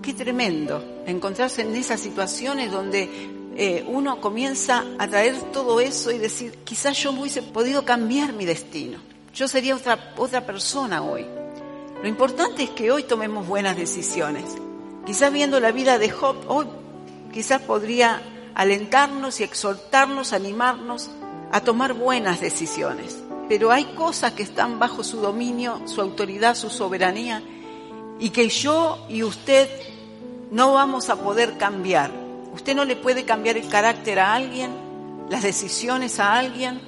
Qué 0.02 0.14
tremendo 0.14 1.04
encontrarse 1.06 1.62
en 1.62 1.76
esas 1.76 2.02
situaciones 2.02 2.72
donde 2.72 3.10
eh, 3.56 3.86
uno 3.88 4.20
comienza 4.20 4.84
a 5.00 5.08
traer 5.08 5.36
todo 5.54 5.80
eso 5.80 6.12
y 6.12 6.18
decir, 6.18 6.60
quizás 6.66 6.98
yo 6.98 7.12
hubiese 7.12 7.42
podido 7.42 7.86
cambiar 7.86 8.34
mi 8.34 8.46
destino. 8.46 8.98
Yo 9.34 9.48
sería 9.48 9.76
otra, 9.76 10.14
otra 10.18 10.46
persona 10.46 11.02
hoy. 11.02 11.26
Lo 12.04 12.08
importante 12.08 12.62
es 12.62 12.70
que 12.70 12.92
hoy 12.92 13.02
tomemos 13.02 13.48
buenas 13.48 13.76
decisiones. 13.76 14.44
Quizás 15.08 15.34
viendo 15.34 15.60
la 15.60 15.72
vida 15.72 15.98
de 15.98 16.12
Job, 16.12 16.36
hoy 16.48 16.68
quizás 17.32 17.62
podría 17.62 18.22
alentarnos 18.54 19.40
y 19.40 19.44
exhortarnos, 19.44 20.34
animarnos 20.34 21.10
a 21.52 21.62
tomar 21.62 21.94
buenas 21.94 22.40
decisiones 22.40 23.24
pero 23.48 23.72
hay 23.72 23.86
cosas 23.86 24.34
que 24.34 24.44
están 24.44 24.80
bajo 24.80 25.04
su 25.04 25.20
dominio, 25.20 25.82
su 25.86 26.02
autoridad, 26.02 26.56
su 26.56 26.70
soberanía, 26.70 27.44
y 28.20 28.30
que 28.30 28.48
yo 28.50 29.06
y 29.10 29.24
usted 29.24 29.70
no 30.52 30.74
vamos 30.74 31.10
a 31.10 31.18
poder 31.18 31.58
cambiar. 31.58 32.12
Usted 32.54 32.76
no 32.76 32.86
le 32.86 32.96
puede 32.96 33.26
cambiar 33.26 33.58
el 33.58 33.68
carácter 33.68 34.20
a 34.20 34.34
alguien, 34.34 34.72
las 35.30 35.44
decisiones 35.44 36.20
a 36.20 36.34
alguien, 36.34 36.80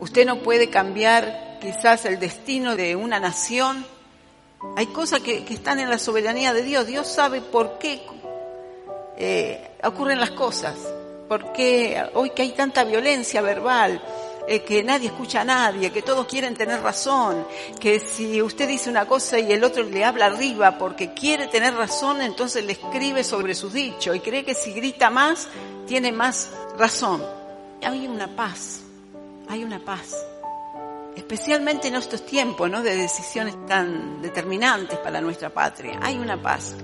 usted 0.00 0.26
no 0.26 0.40
puede 0.40 0.68
cambiar 0.68 1.58
quizás 1.60 2.04
el 2.04 2.18
destino 2.18 2.76
de 2.76 2.96
una 2.96 3.20
nación. 3.20 3.86
Hay 4.76 4.86
cosas 4.86 5.20
que, 5.20 5.44
están 5.48 5.78
en 5.78 5.88
la 5.88 5.98
soberanía 5.98 6.52
de 6.52 6.62
Dios. 6.62 6.86
Dios 6.86 7.06
sabe 7.06 7.40
por 7.40 7.78
qué 7.78 8.02
eh, 9.16 9.70
ocurren 9.84 10.18
las 10.18 10.30
cosas, 10.30 10.74
por 11.28 11.52
qué 11.52 12.02
hoy 12.14 12.30
que 12.30 12.42
hay 12.42 12.52
tanta 12.52 12.84
violencia 12.84 13.40
verbal, 13.40 14.02
eh, 14.46 14.62
que 14.62 14.82
nadie 14.82 15.06
escucha 15.06 15.40
a 15.40 15.44
nadie, 15.44 15.90
que 15.90 16.02
todos 16.02 16.26
quieren 16.26 16.54
tener 16.54 16.82
razón, 16.82 17.46
que 17.80 17.98
si 18.00 18.42
usted 18.42 18.68
dice 18.68 18.90
una 18.90 19.06
cosa 19.06 19.38
y 19.38 19.52
el 19.52 19.64
otro 19.64 19.84
le 19.84 20.04
habla 20.04 20.26
arriba 20.26 20.76
porque 20.76 21.14
quiere 21.14 21.46
tener 21.46 21.74
razón, 21.74 22.20
entonces 22.20 22.64
le 22.64 22.72
escribe 22.72 23.24
sobre 23.24 23.54
sus 23.54 23.72
dichos 23.72 24.14
y 24.14 24.20
cree 24.20 24.44
que 24.44 24.54
si 24.54 24.72
grita 24.72 25.08
más, 25.08 25.48
tiene 25.86 26.12
más 26.12 26.50
razón. 26.76 27.24
Hay 27.82 28.06
una 28.06 28.34
paz, 28.36 28.80
hay 29.48 29.64
una 29.64 29.78
paz. 29.78 30.14
Especialmente 31.16 31.88
en 31.88 31.94
estos 31.94 32.26
tiempos, 32.26 32.70
¿no? 32.70 32.82
De 32.82 32.96
decisiones 32.96 33.54
tan 33.66 34.20
determinantes 34.20 34.98
para 34.98 35.20
nuestra 35.20 35.50
patria. 35.50 35.98
Hay 36.02 36.18
una 36.18 36.40
paz. 36.40 36.74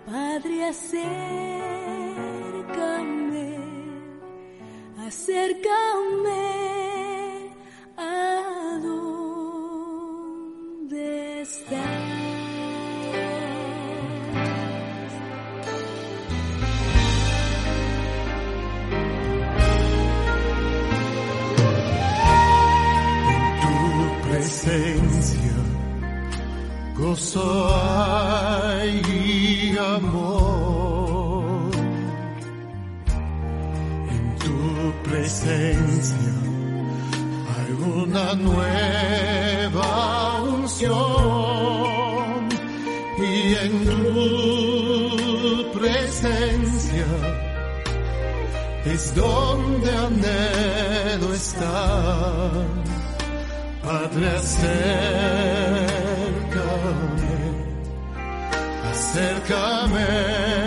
Padre, 0.06 0.66
acércame, 0.66 1.18
acércame 5.06 6.57
gozo 27.08 27.48
hay 27.80 29.02
amor. 29.96 31.72
En 34.15 34.24
tu 34.43 34.60
presencia 35.08 36.34
hay 37.54 37.72
una 38.02 38.28
nueva 38.50 39.89
unción 40.56 40.89
y 43.17 43.32
en 43.65 43.74
tu 43.88 44.02
presencia 45.80 47.10
es 48.86 49.02
donde 49.15 49.89
anhelo 50.08 51.28
estar 51.34 52.88
Padre, 53.88 54.28
acércame, 54.36 55.57
acércame 59.18 60.67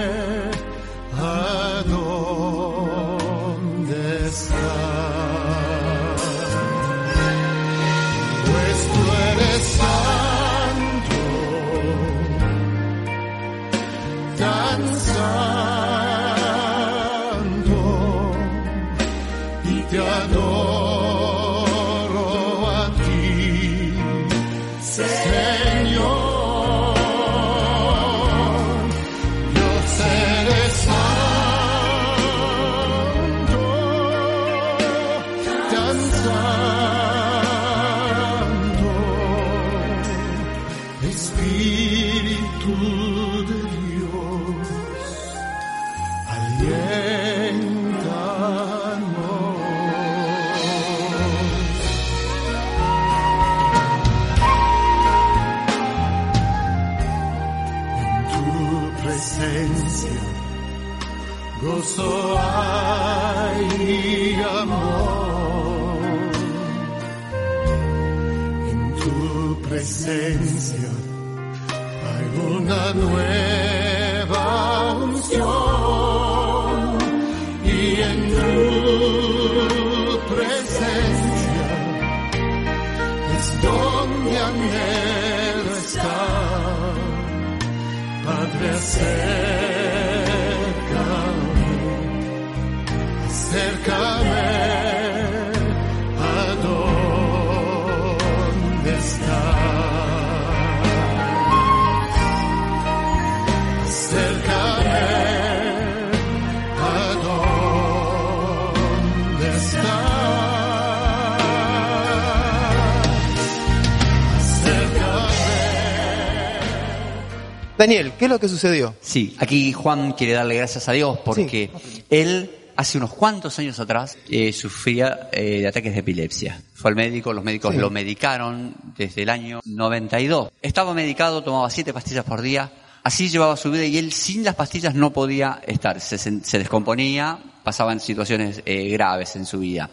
Daniel, 117.80 118.12
¿qué 118.18 118.26
es 118.26 118.30
lo 118.30 118.38
que 118.38 118.46
sucedió? 118.46 118.94
Sí, 119.00 119.34
aquí 119.38 119.72
Juan 119.72 120.12
quiere 120.12 120.34
darle 120.34 120.56
gracias 120.56 120.86
a 120.90 120.92
Dios 120.92 121.18
porque 121.24 121.70
él 122.10 122.50
hace 122.76 122.98
unos 122.98 123.14
cuantos 123.14 123.58
años 123.58 123.80
atrás 123.80 124.18
eh, 124.28 124.52
sufría 124.52 125.30
eh, 125.32 125.60
de 125.62 125.66
ataques 125.68 125.94
de 125.94 126.00
epilepsia. 126.00 126.60
Fue 126.74 126.90
al 126.90 126.94
médico, 126.94 127.32
los 127.32 127.42
médicos 127.42 127.74
Sí. 127.74 127.80
lo 127.80 127.88
medicaron 127.88 128.74
desde 128.98 129.22
el 129.22 129.30
año 129.30 129.60
92. 129.64 130.50
Estaba 130.60 130.92
medicado, 130.92 131.42
tomaba 131.42 131.70
siete 131.70 131.94
pastillas 131.94 132.26
por 132.26 132.42
día, 132.42 132.70
así 133.02 133.30
llevaba 133.30 133.56
su 133.56 133.70
vida 133.70 133.86
y 133.86 133.96
él 133.96 134.12
sin 134.12 134.44
las 134.44 134.56
pastillas 134.56 134.94
no 134.94 135.10
podía 135.14 135.62
estar, 135.66 136.02
se, 136.02 136.18
se 136.18 136.58
descomponía, 136.58 137.38
pasaban 137.64 137.98
situaciones 137.98 138.60
eh, 138.66 138.90
graves 138.90 139.36
en 139.36 139.46
su 139.46 139.58
vida. 139.58 139.88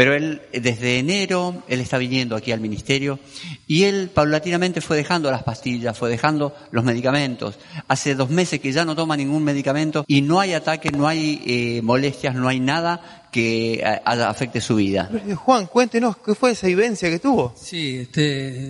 Pero 0.00 0.14
él, 0.14 0.40
desde 0.50 0.98
enero, 0.98 1.62
él 1.68 1.78
está 1.80 1.98
viniendo 1.98 2.34
aquí 2.34 2.52
al 2.52 2.60
ministerio 2.60 3.18
y 3.66 3.82
él 3.82 4.08
paulatinamente 4.08 4.80
fue 4.80 4.96
dejando 4.96 5.30
las 5.30 5.42
pastillas, 5.42 5.98
fue 5.98 6.08
dejando 6.08 6.56
los 6.70 6.84
medicamentos. 6.84 7.56
Hace 7.86 8.14
dos 8.14 8.30
meses 8.30 8.60
que 8.60 8.72
ya 8.72 8.86
no 8.86 8.96
toma 8.96 9.14
ningún 9.14 9.44
medicamento 9.44 10.06
y 10.08 10.22
no 10.22 10.40
hay 10.40 10.54
ataque, 10.54 10.90
no 10.90 11.06
hay 11.06 11.42
eh, 11.44 11.82
molestias, 11.82 12.34
no 12.34 12.48
hay 12.48 12.60
nada 12.60 13.28
que 13.30 13.74
eh, 13.74 14.00
afecte 14.06 14.62
su 14.62 14.76
vida. 14.76 15.10
Eh, 15.28 15.34
Juan, 15.34 15.66
cuéntenos, 15.66 16.16
¿qué 16.16 16.34
fue 16.34 16.52
esa 16.52 16.66
vivencia 16.66 17.10
que 17.10 17.18
tuvo? 17.18 17.54
Sí, 17.62 17.98
este, 17.98 18.22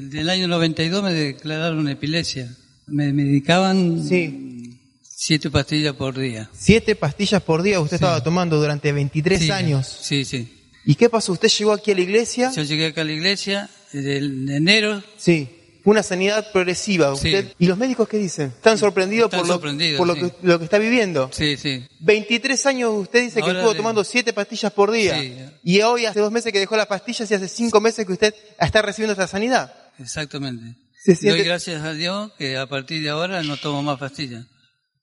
del 0.03 0.29
año 0.29 0.49
92 0.49 1.01
me 1.01 1.13
declararon 1.13 1.87
epilepsia. 1.89 2.53
Me 2.89 3.13
medicaban 3.13 4.03
Sí. 4.05 4.81
siete 5.03 5.49
pastillas 5.49 5.95
por 5.95 6.19
día. 6.19 6.51
Siete 6.53 6.97
pastillas 6.97 7.41
por 7.41 7.63
día 7.63 7.79
usted 7.79 7.95
estaba 7.95 8.21
tomando 8.21 8.61
durante 8.61 8.91
23 8.91 9.39
Sí, 9.41 9.51
años. 9.53 9.87
Sí, 10.03 10.25
sí. 10.25 10.57
¿Y 10.91 10.97
qué 10.97 11.09
pasó? 11.09 11.31
¿Usted 11.31 11.49
llegó 11.49 11.73
aquí 11.73 11.93
a 11.93 11.95
la 11.95 12.01
iglesia? 12.01 12.51
Yo 12.51 12.63
llegué 12.65 12.87
acá 12.87 13.03
a 13.03 13.05
la 13.05 13.13
iglesia 13.13 13.71
en 13.93 14.49
enero. 14.51 15.01
Sí. 15.17 15.49
Una 15.85 16.03
sanidad 16.03 16.51
progresiva. 16.51 17.15
Sí. 17.15 17.29
Usted, 17.33 17.53
¿Y 17.61 17.67
los 17.67 17.79
médicos 17.79 18.09
qué 18.09 18.19
dicen? 18.19 18.47
¿Están 18.49 18.77
sorprendidos 18.77 19.27
Están 19.27 19.39
por, 19.43 19.47
lo, 19.47 19.55
sorprendidos, 19.55 19.99
por 19.99 20.09
lo, 20.09 20.15
sí. 20.17 20.21
que, 20.23 20.33
lo 20.43 20.59
que 20.59 20.65
está 20.65 20.79
viviendo? 20.79 21.31
Sí, 21.33 21.57
sí. 21.57 21.87
23 22.01 22.67
años 22.67 22.91
usted 22.93 23.23
dice 23.23 23.41
que 23.41 23.51
estuvo 23.53 23.71
de- 23.71 23.77
tomando 23.77 24.03
siete 24.03 24.33
pastillas 24.33 24.73
por 24.73 24.91
día. 24.91 25.17
Sí. 25.21 25.37
Y 25.63 25.81
hoy 25.83 26.07
hace 26.07 26.19
dos 26.19 26.33
meses 26.33 26.53
que 26.53 26.59
dejó 26.59 26.77
las 26.77 26.89
pastillas 26.89 27.31
y 27.31 27.35
hace 27.35 27.47
cinco 27.47 27.81
meses 27.81 28.05
que 28.05 28.13
usted 28.13 28.35
está 28.59 28.83
recibiendo 28.83 29.13
esta 29.13 29.29
sanidad. 29.29 29.73
Exactamente. 30.01 30.77
Se 31.05 31.15
siente- 31.15 31.39
Doy 31.39 31.47
gracias 31.47 31.85
a 31.85 31.93
Dios 31.93 32.33
que 32.37 32.57
a 32.59 32.67
partir 32.67 33.01
de 33.01 33.11
ahora 33.11 33.45
no 33.45 33.57
tomo 33.59 33.81
más 33.85 33.97
pastillas. 34.01 34.45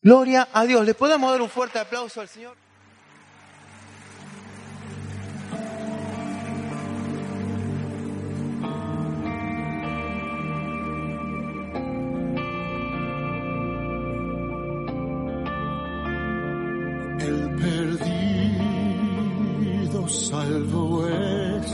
Gloria 0.01 0.49
a 0.51 0.65
Dios. 0.65 0.85
¿Le 0.85 0.93
podemos 0.95 1.31
dar 1.31 1.41
un 1.41 1.49
fuerte 1.49 1.79
aplauso 1.79 2.19
al 2.19 2.27
Señor? 2.27 2.57
Perdido 17.67 18.87
salvo 20.07 21.05
es 21.07 21.73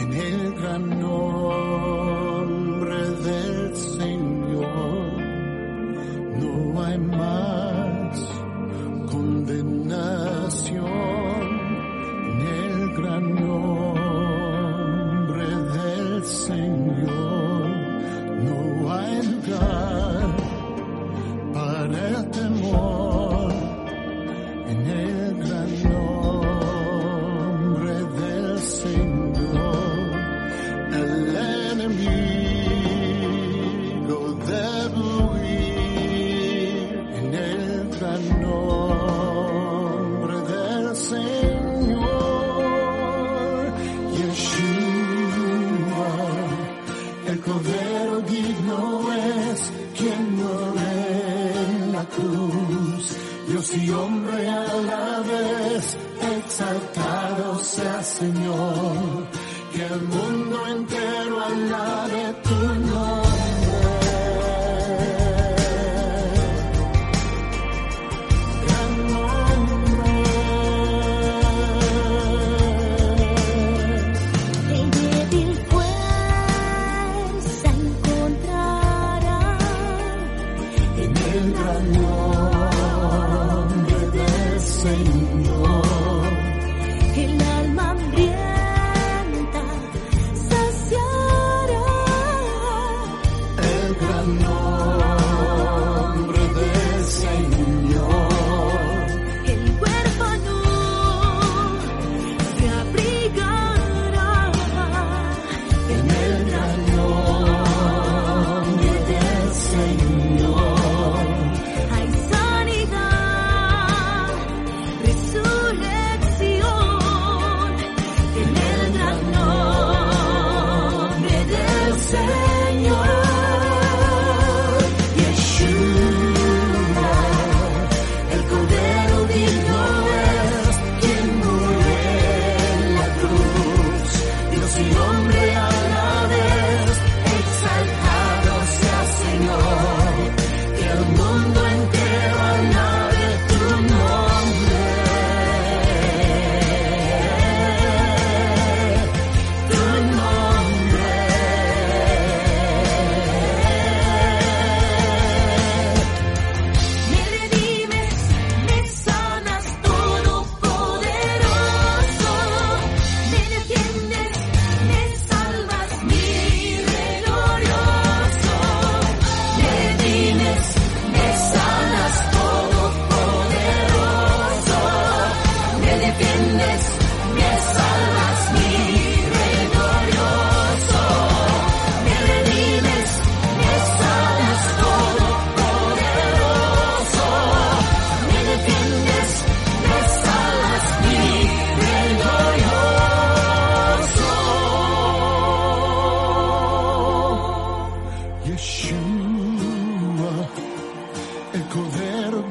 en 0.00 0.12
el 0.12 0.54
gran 0.54 1.00
nombre 1.00 2.23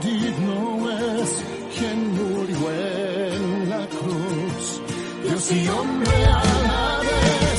digno 0.01 0.89
es 0.91 1.43
quien 1.77 2.13
murió 2.13 2.71
en 2.71 3.69
la 3.69 3.85
cruz. 3.87 4.81
Dios 5.23 5.51
y 5.51 5.67
hombre 5.67 6.25
alaben. 6.25 7.52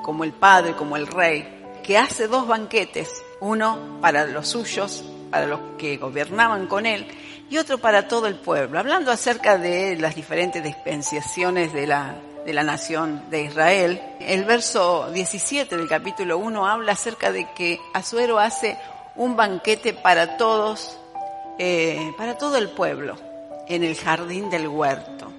como 0.04 0.24
el 0.24 0.34
padre, 0.34 0.76
como 0.76 0.98
el 0.98 1.08
rey, 1.08 1.48
que 1.84 1.98
hace 1.98 2.28
dos 2.28 2.48
banquetes, 2.48 3.10
uno 3.42 4.00
para 4.02 4.26
los 4.26 4.48
suyos, 4.48 5.04
para 5.32 5.46
los 5.46 5.60
que 5.78 5.98
gobernaban 5.98 6.68
con 6.68 6.86
él, 6.86 7.08
y 7.50 7.58
otro 7.58 7.80
para 7.80 8.08
todo 8.08 8.28
el 8.28 8.36
pueblo, 8.36 8.80
hablando 8.80 9.12
acerca 9.12 9.58
de 9.58 9.98
las 9.98 10.16
diferentes 10.16 10.64
dispensaciones 10.64 11.74
de 11.74 11.88
la, 11.88 12.16
de 12.46 12.54
la 12.54 12.64
nación 12.64 13.24
de 13.30 13.44
Israel. 13.44 14.02
El 14.20 14.44
verso 14.44 15.10
17 15.12 15.76
del 15.76 15.88
capítulo 15.88 16.38
1 16.38 16.68
habla 16.68 16.92
acerca 16.92 17.32
de 17.32 17.48
que 17.56 17.80
Asuero 17.94 18.40
hace 18.40 18.78
un 19.16 19.36
banquete 19.36 19.94
para 19.94 20.38
todos, 20.38 20.98
eh, 21.58 22.14
para 22.18 22.38
todo 22.38 22.58
el 22.58 22.70
pueblo, 22.70 23.16
en 23.68 23.84
el 23.84 23.96
jardín 23.96 24.50
del 24.50 24.68
huerto. 24.68 25.32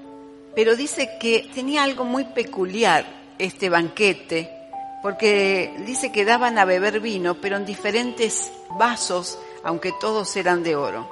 Pero 0.55 0.75
dice 0.75 1.17
que 1.21 1.49
tenía 1.55 1.85
algo 1.85 2.05
muy 2.05 2.25
peculiar 2.25 3.05
este 3.39 3.69
banquete, 3.69 4.60
porque 5.03 5.75
dice 5.87 6.13
que 6.13 6.25
daban 6.25 6.59
a 6.59 6.65
beber 6.65 7.01
vino, 7.01 7.37
pero 7.37 7.57
en 7.57 7.65
diferentes 7.65 8.53
vasos, 8.79 9.39
aunque 9.63 9.93
todos 10.01 10.37
eran 10.37 10.63
de 10.63 10.77
oro. 10.77 11.09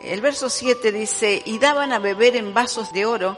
El 0.00 0.20
verso 0.20 0.48
7 0.48 0.92
dice, 0.92 1.42
y 1.44 1.58
daban 1.58 1.92
a 1.92 1.98
beber 1.98 2.36
en 2.36 2.54
vasos 2.54 2.92
de 2.92 3.06
oro 3.06 3.36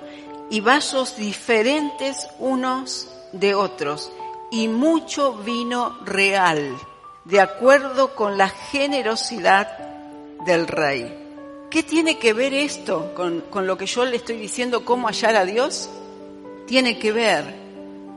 y 0.50 0.60
vasos 0.60 1.16
diferentes 1.16 2.28
unos 2.38 3.08
de 3.32 3.54
otros, 3.54 4.12
y 4.50 4.68
mucho 4.68 5.34
vino 5.34 5.98
real, 6.04 6.76
de 7.24 7.40
acuerdo 7.40 8.14
con 8.14 8.38
la 8.38 8.48
generosidad 8.48 9.78
del 10.46 10.66
rey. 10.66 11.26
¿Qué 11.70 11.82
tiene 11.82 12.18
que 12.18 12.32
ver 12.32 12.54
esto 12.54 13.12
con, 13.14 13.42
con 13.42 13.66
lo 13.66 13.76
que 13.76 13.86
yo 13.86 14.04
le 14.04 14.16
estoy 14.16 14.38
diciendo, 14.38 14.84
cómo 14.84 15.08
hallar 15.08 15.36
a 15.36 15.44
Dios? 15.44 15.90
Tiene 16.66 16.98
que 16.98 17.12
ver 17.12 17.67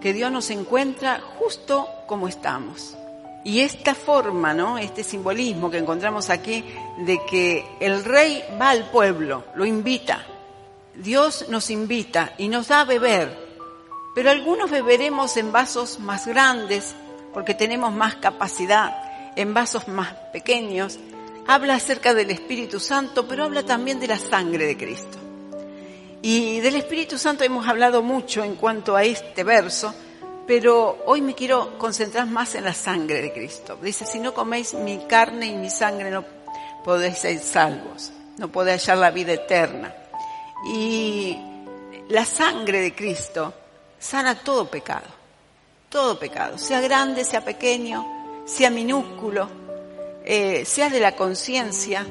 que 0.01 0.13
Dios 0.13 0.31
nos 0.31 0.49
encuentra 0.49 1.21
justo 1.37 1.87
como 2.07 2.27
estamos. 2.27 2.97
Y 3.43 3.61
esta 3.61 3.95
forma, 3.95 4.53
¿no? 4.53 4.77
Este 4.77 5.03
simbolismo 5.03 5.71
que 5.71 5.77
encontramos 5.77 6.29
aquí 6.29 6.63
de 7.05 7.19
que 7.25 7.65
el 7.79 8.03
rey 8.03 8.43
va 8.59 8.69
al 8.69 8.89
pueblo, 8.91 9.45
lo 9.55 9.65
invita. 9.65 10.25
Dios 10.95 11.45
nos 11.49 11.69
invita 11.69 12.33
y 12.37 12.49
nos 12.49 12.67
da 12.67 12.81
a 12.81 12.85
beber. 12.85 13.49
Pero 14.13 14.29
algunos 14.29 14.69
beberemos 14.69 15.37
en 15.37 15.51
vasos 15.51 15.99
más 15.99 16.27
grandes 16.27 16.95
porque 17.33 17.53
tenemos 17.53 17.93
más 17.93 18.15
capacidad, 18.15 19.31
en 19.35 19.53
vasos 19.53 19.87
más 19.87 20.13
pequeños. 20.33 20.99
Habla 21.47 21.75
acerca 21.75 22.13
del 22.13 22.29
Espíritu 22.29 22.79
Santo, 22.79 23.27
pero 23.27 23.45
habla 23.45 23.63
también 23.63 23.99
de 23.99 24.07
la 24.07 24.19
sangre 24.19 24.67
de 24.67 24.77
Cristo. 24.77 25.30
Y 26.23 26.59
del 26.59 26.75
Espíritu 26.75 27.17
Santo 27.17 27.43
hemos 27.43 27.67
hablado 27.67 28.03
mucho 28.03 28.43
en 28.43 28.55
cuanto 28.55 28.95
a 28.95 29.03
este 29.03 29.43
verso, 29.43 29.93
pero 30.45 31.01
hoy 31.07 31.21
me 31.21 31.33
quiero 31.33 31.79
concentrar 31.79 32.27
más 32.27 32.53
en 32.53 32.63
la 32.63 32.75
sangre 32.75 33.23
de 33.23 33.33
Cristo. 33.33 33.79
Dice, 33.81 34.05
si 34.05 34.19
no 34.19 34.31
coméis 34.33 34.75
mi 34.75 34.99
carne 35.07 35.47
y 35.47 35.55
mi 35.55 35.71
sangre 35.71 36.11
no 36.11 36.23
podéis 36.83 37.17
ser 37.17 37.39
salvos, 37.39 38.11
no 38.37 38.51
podéis 38.51 38.85
hallar 38.85 38.97
la 38.99 39.11
vida 39.11 39.33
eterna. 39.33 39.95
Y 40.67 41.37
la 42.09 42.23
sangre 42.25 42.81
de 42.81 42.93
Cristo 42.93 43.53
sana 43.97 44.35
todo 44.35 44.69
pecado, 44.69 45.07
todo 45.89 46.19
pecado, 46.19 46.59
sea 46.59 46.81
grande, 46.81 47.23
sea 47.23 47.43
pequeño, 47.43 48.43
sea 48.45 48.69
minúsculo, 48.69 49.49
eh, 50.23 50.65
sea 50.65 50.89
de 50.89 50.99
la 50.99 51.15
conciencia, 51.15 52.05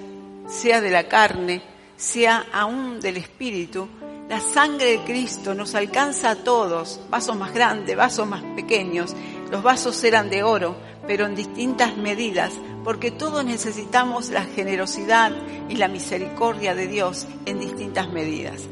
sea 0.49 0.81
de 0.81 0.91
la 0.91 1.07
carne, 1.07 1.63
sea 1.97 2.47
aún 2.53 3.01
del 3.01 3.19
espíritu, 3.19 3.89
la 4.31 4.39
sangre 4.39 4.93
de 4.93 5.01
Cristo 5.01 5.57
nos 5.57 5.75
alcanza 5.75 6.31
a 6.31 6.37
todos, 6.37 7.01
vasos 7.11 7.37
más 7.37 7.53
grandes, 7.53 7.97
vasos 7.97 8.29
más 8.29 8.45
pequeños. 8.55 9.17
Los 9.51 9.65
vasos 9.65 10.05
eran 10.05 10.31
de 10.31 10.45
oro, 10.45 10.77
pero 11.05 11.27
en 11.27 11.35
distintas 11.35 11.97
medidas, 11.97 12.53
porque 12.85 13.11
todos 13.11 13.45
necesitamos 13.45 14.29
la 14.29 14.45
generosidad 14.45 15.33
y 15.69 15.75
la 15.75 15.89
misericordia 15.89 16.77
de 16.77 16.87
Dios 16.87 17.27
en 17.45 17.59
distintas 17.59 18.09
medidas. 18.13 18.63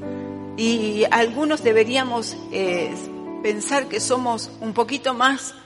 Y 0.57 1.05
algunos 1.11 1.65
deberíamos 1.65 2.37
eh, 2.53 2.95
pensar 3.43 3.89
que 3.89 3.99
somos 3.99 4.53
un 4.61 4.73
poquito 4.73 5.13
más 5.13 5.57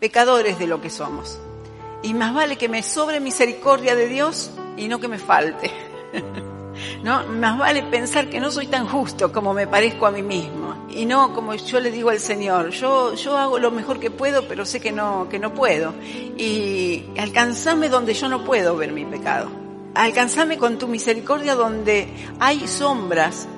pecadores 0.00 0.58
de 0.58 0.66
lo 0.66 0.80
que 0.80 0.88
somos. 0.88 1.38
Y 2.02 2.14
más 2.14 2.32
vale 2.32 2.56
que 2.56 2.70
me 2.70 2.82
sobre 2.82 3.20
misericordia 3.20 3.94
de 3.96 4.08
Dios 4.08 4.50
y 4.78 4.88
no 4.88 4.98
que 4.98 5.08
me 5.08 5.18
falte. 5.18 5.70
¿no? 7.02 7.26
Más 7.26 7.58
vale 7.58 7.82
pensar 7.84 8.28
que 8.28 8.40
no 8.40 8.50
soy 8.50 8.66
tan 8.66 8.86
justo 8.86 9.32
como 9.32 9.54
me 9.54 9.66
parezco 9.66 10.06
a 10.06 10.10
mí 10.10 10.22
mismo. 10.22 10.86
Y 10.90 11.06
no 11.06 11.32
como 11.32 11.54
yo 11.54 11.80
le 11.80 11.90
digo 11.90 12.10
al 12.10 12.20
Señor, 12.20 12.70
yo, 12.70 13.14
yo 13.14 13.36
hago 13.36 13.58
lo 13.58 13.70
mejor 13.70 13.98
que 13.98 14.10
puedo, 14.10 14.46
pero 14.46 14.66
sé 14.66 14.80
que 14.80 14.92
no, 14.92 15.28
que 15.28 15.38
no 15.38 15.54
puedo. 15.54 15.94
Y 16.36 17.04
alcanzame 17.18 17.88
donde 17.88 18.14
yo 18.14 18.28
no 18.28 18.44
puedo 18.44 18.76
ver 18.76 18.92
mi 18.92 19.04
pecado. 19.04 19.50
Alcanzame 19.94 20.58
con 20.58 20.78
tu 20.78 20.88
misericordia 20.88 21.54
donde 21.54 22.08
hay 22.38 22.66
sombras. 22.66 23.48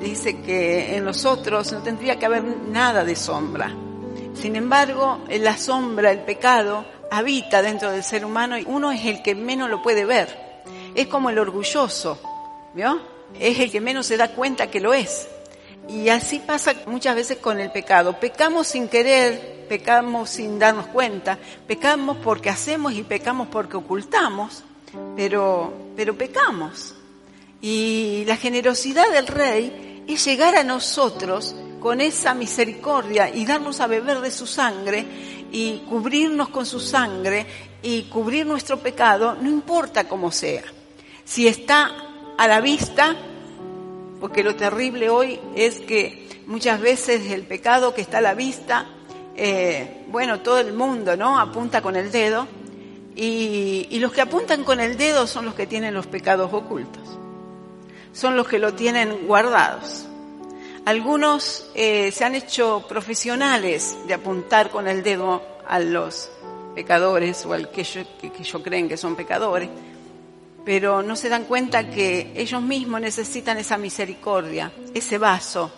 Dice 0.00 0.40
que 0.40 0.96
en 0.96 1.04
nosotros 1.04 1.72
no 1.72 1.82
tendría 1.82 2.18
que 2.18 2.26
haber 2.26 2.44
nada 2.44 3.04
de 3.04 3.16
sombra. 3.16 3.74
Sin 4.34 4.54
embargo, 4.54 5.18
la 5.28 5.56
sombra, 5.56 6.12
el 6.12 6.20
pecado, 6.20 6.84
habita 7.10 7.62
dentro 7.62 7.90
del 7.90 8.04
ser 8.04 8.24
humano 8.24 8.58
y 8.58 8.64
uno 8.66 8.92
es 8.92 9.04
el 9.04 9.22
que 9.22 9.34
menos 9.34 9.68
lo 9.68 9.82
puede 9.82 10.04
ver. 10.04 10.62
Es 10.94 11.06
como 11.08 11.30
el 11.30 11.38
orgulloso, 11.38 12.18
¿vio? 12.74 13.00
Es 13.38 13.58
el 13.58 13.70
que 13.70 13.80
menos 13.80 14.06
se 14.06 14.16
da 14.16 14.28
cuenta 14.28 14.70
que 14.70 14.80
lo 14.80 14.94
es. 14.94 15.28
Y 15.88 16.08
así 16.10 16.38
pasa 16.38 16.74
muchas 16.86 17.14
veces 17.14 17.38
con 17.38 17.60
el 17.60 17.70
pecado. 17.70 18.20
Pecamos 18.20 18.66
sin 18.66 18.88
querer, 18.88 19.66
pecamos 19.68 20.30
sin 20.30 20.58
darnos 20.58 20.86
cuenta, 20.88 21.38
pecamos 21.66 22.18
porque 22.18 22.50
hacemos 22.50 22.92
y 22.92 23.02
pecamos 23.02 23.48
porque 23.48 23.76
ocultamos, 23.76 24.64
pero, 25.16 25.72
pero 25.96 26.16
pecamos. 26.16 26.94
Y 27.60 28.24
la 28.26 28.36
generosidad 28.36 29.10
del 29.10 29.26
rey 29.26 30.04
es 30.06 30.24
llegar 30.24 30.56
a 30.56 30.64
nosotros 30.64 31.54
con 31.80 32.00
esa 32.00 32.34
misericordia 32.34 33.34
y 33.34 33.46
darnos 33.46 33.80
a 33.80 33.86
beber 33.86 34.20
de 34.20 34.30
su 34.30 34.46
sangre 34.46 35.06
y 35.50 35.78
cubrirnos 35.88 36.48
con 36.50 36.66
su 36.66 36.80
sangre 36.80 37.46
y 37.82 38.02
cubrir 38.04 38.44
nuestro 38.46 38.78
pecado, 38.78 39.36
no 39.40 39.48
importa 39.48 40.04
cómo 40.04 40.30
sea. 40.30 40.64
Si 41.24 41.46
está 41.46 42.07
a 42.38 42.46
la 42.46 42.60
vista, 42.60 43.16
porque 44.20 44.42
lo 44.42 44.54
terrible 44.54 45.10
hoy 45.10 45.40
es 45.54 45.80
que 45.80 46.42
muchas 46.46 46.80
veces 46.80 47.30
el 47.30 47.42
pecado 47.42 47.94
que 47.94 48.00
está 48.00 48.18
a 48.18 48.22
la 48.22 48.34
vista, 48.34 48.86
eh, 49.36 50.04
bueno, 50.08 50.40
todo 50.40 50.60
el 50.60 50.72
mundo, 50.72 51.16
¿no? 51.16 51.38
Apunta 51.38 51.82
con 51.82 51.96
el 51.96 52.10
dedo 52.10 52.46
y, 53.16 53.98
los 53.98 54.12
que 54.12 54.20
apuntan 54.20 54.62
con 54.62 54.78
el 54.78 54.96
dedo 54.96 55.26
son 55.26 55.44
los 55.44 55.54
que 55.54 55.66
tienen 55.66 55.92
los 55.92 56.06
pecados 56.06 56.52
ocultos, 56.52 57.18
son 58.12 58.36
los 58.36 58.46
que 58.46 58.60
lo 58.60 58.72
tienen 58.72 59.26
guardados. 59.26 60.06
Algunos 60.84 61.68
eh, 61.74 62.12
se 62.12 62.24
han 62.24 62.36
hecho 62.36 62.86
profesionales 62.88 63.96
de 64.06 64.14
apuntar 64.14 64.70
con 64.70 64.86
el 64.86 65.02
dedo 65.02 65.42
a 65.66 65.80
los 65.80 66.30
pecadores 66.76 67.44
o 67.44 67.52
al 67.52 67.70
que 67.72 67.80
ellos 67.80 68.06
que, 68.20 68.62
creen 68.62 68.88
que 68.88 68.96
son 68.96 69.16
pecadores, 69.16 69.68
pero 70.68 71.02
no 71.02 71.16
se 71.16 71.30
dan 71.30 71.44
cuenta 71.44 71.88
que 71.88 72.30
ellos 72.36 72.60
mismos 72.60 73.00
necesitan 73.00 73.56
esa 73.56 73.78
misericordia, 73.78 74.70
ese 74.92 75.16
vaso 75.16 75.72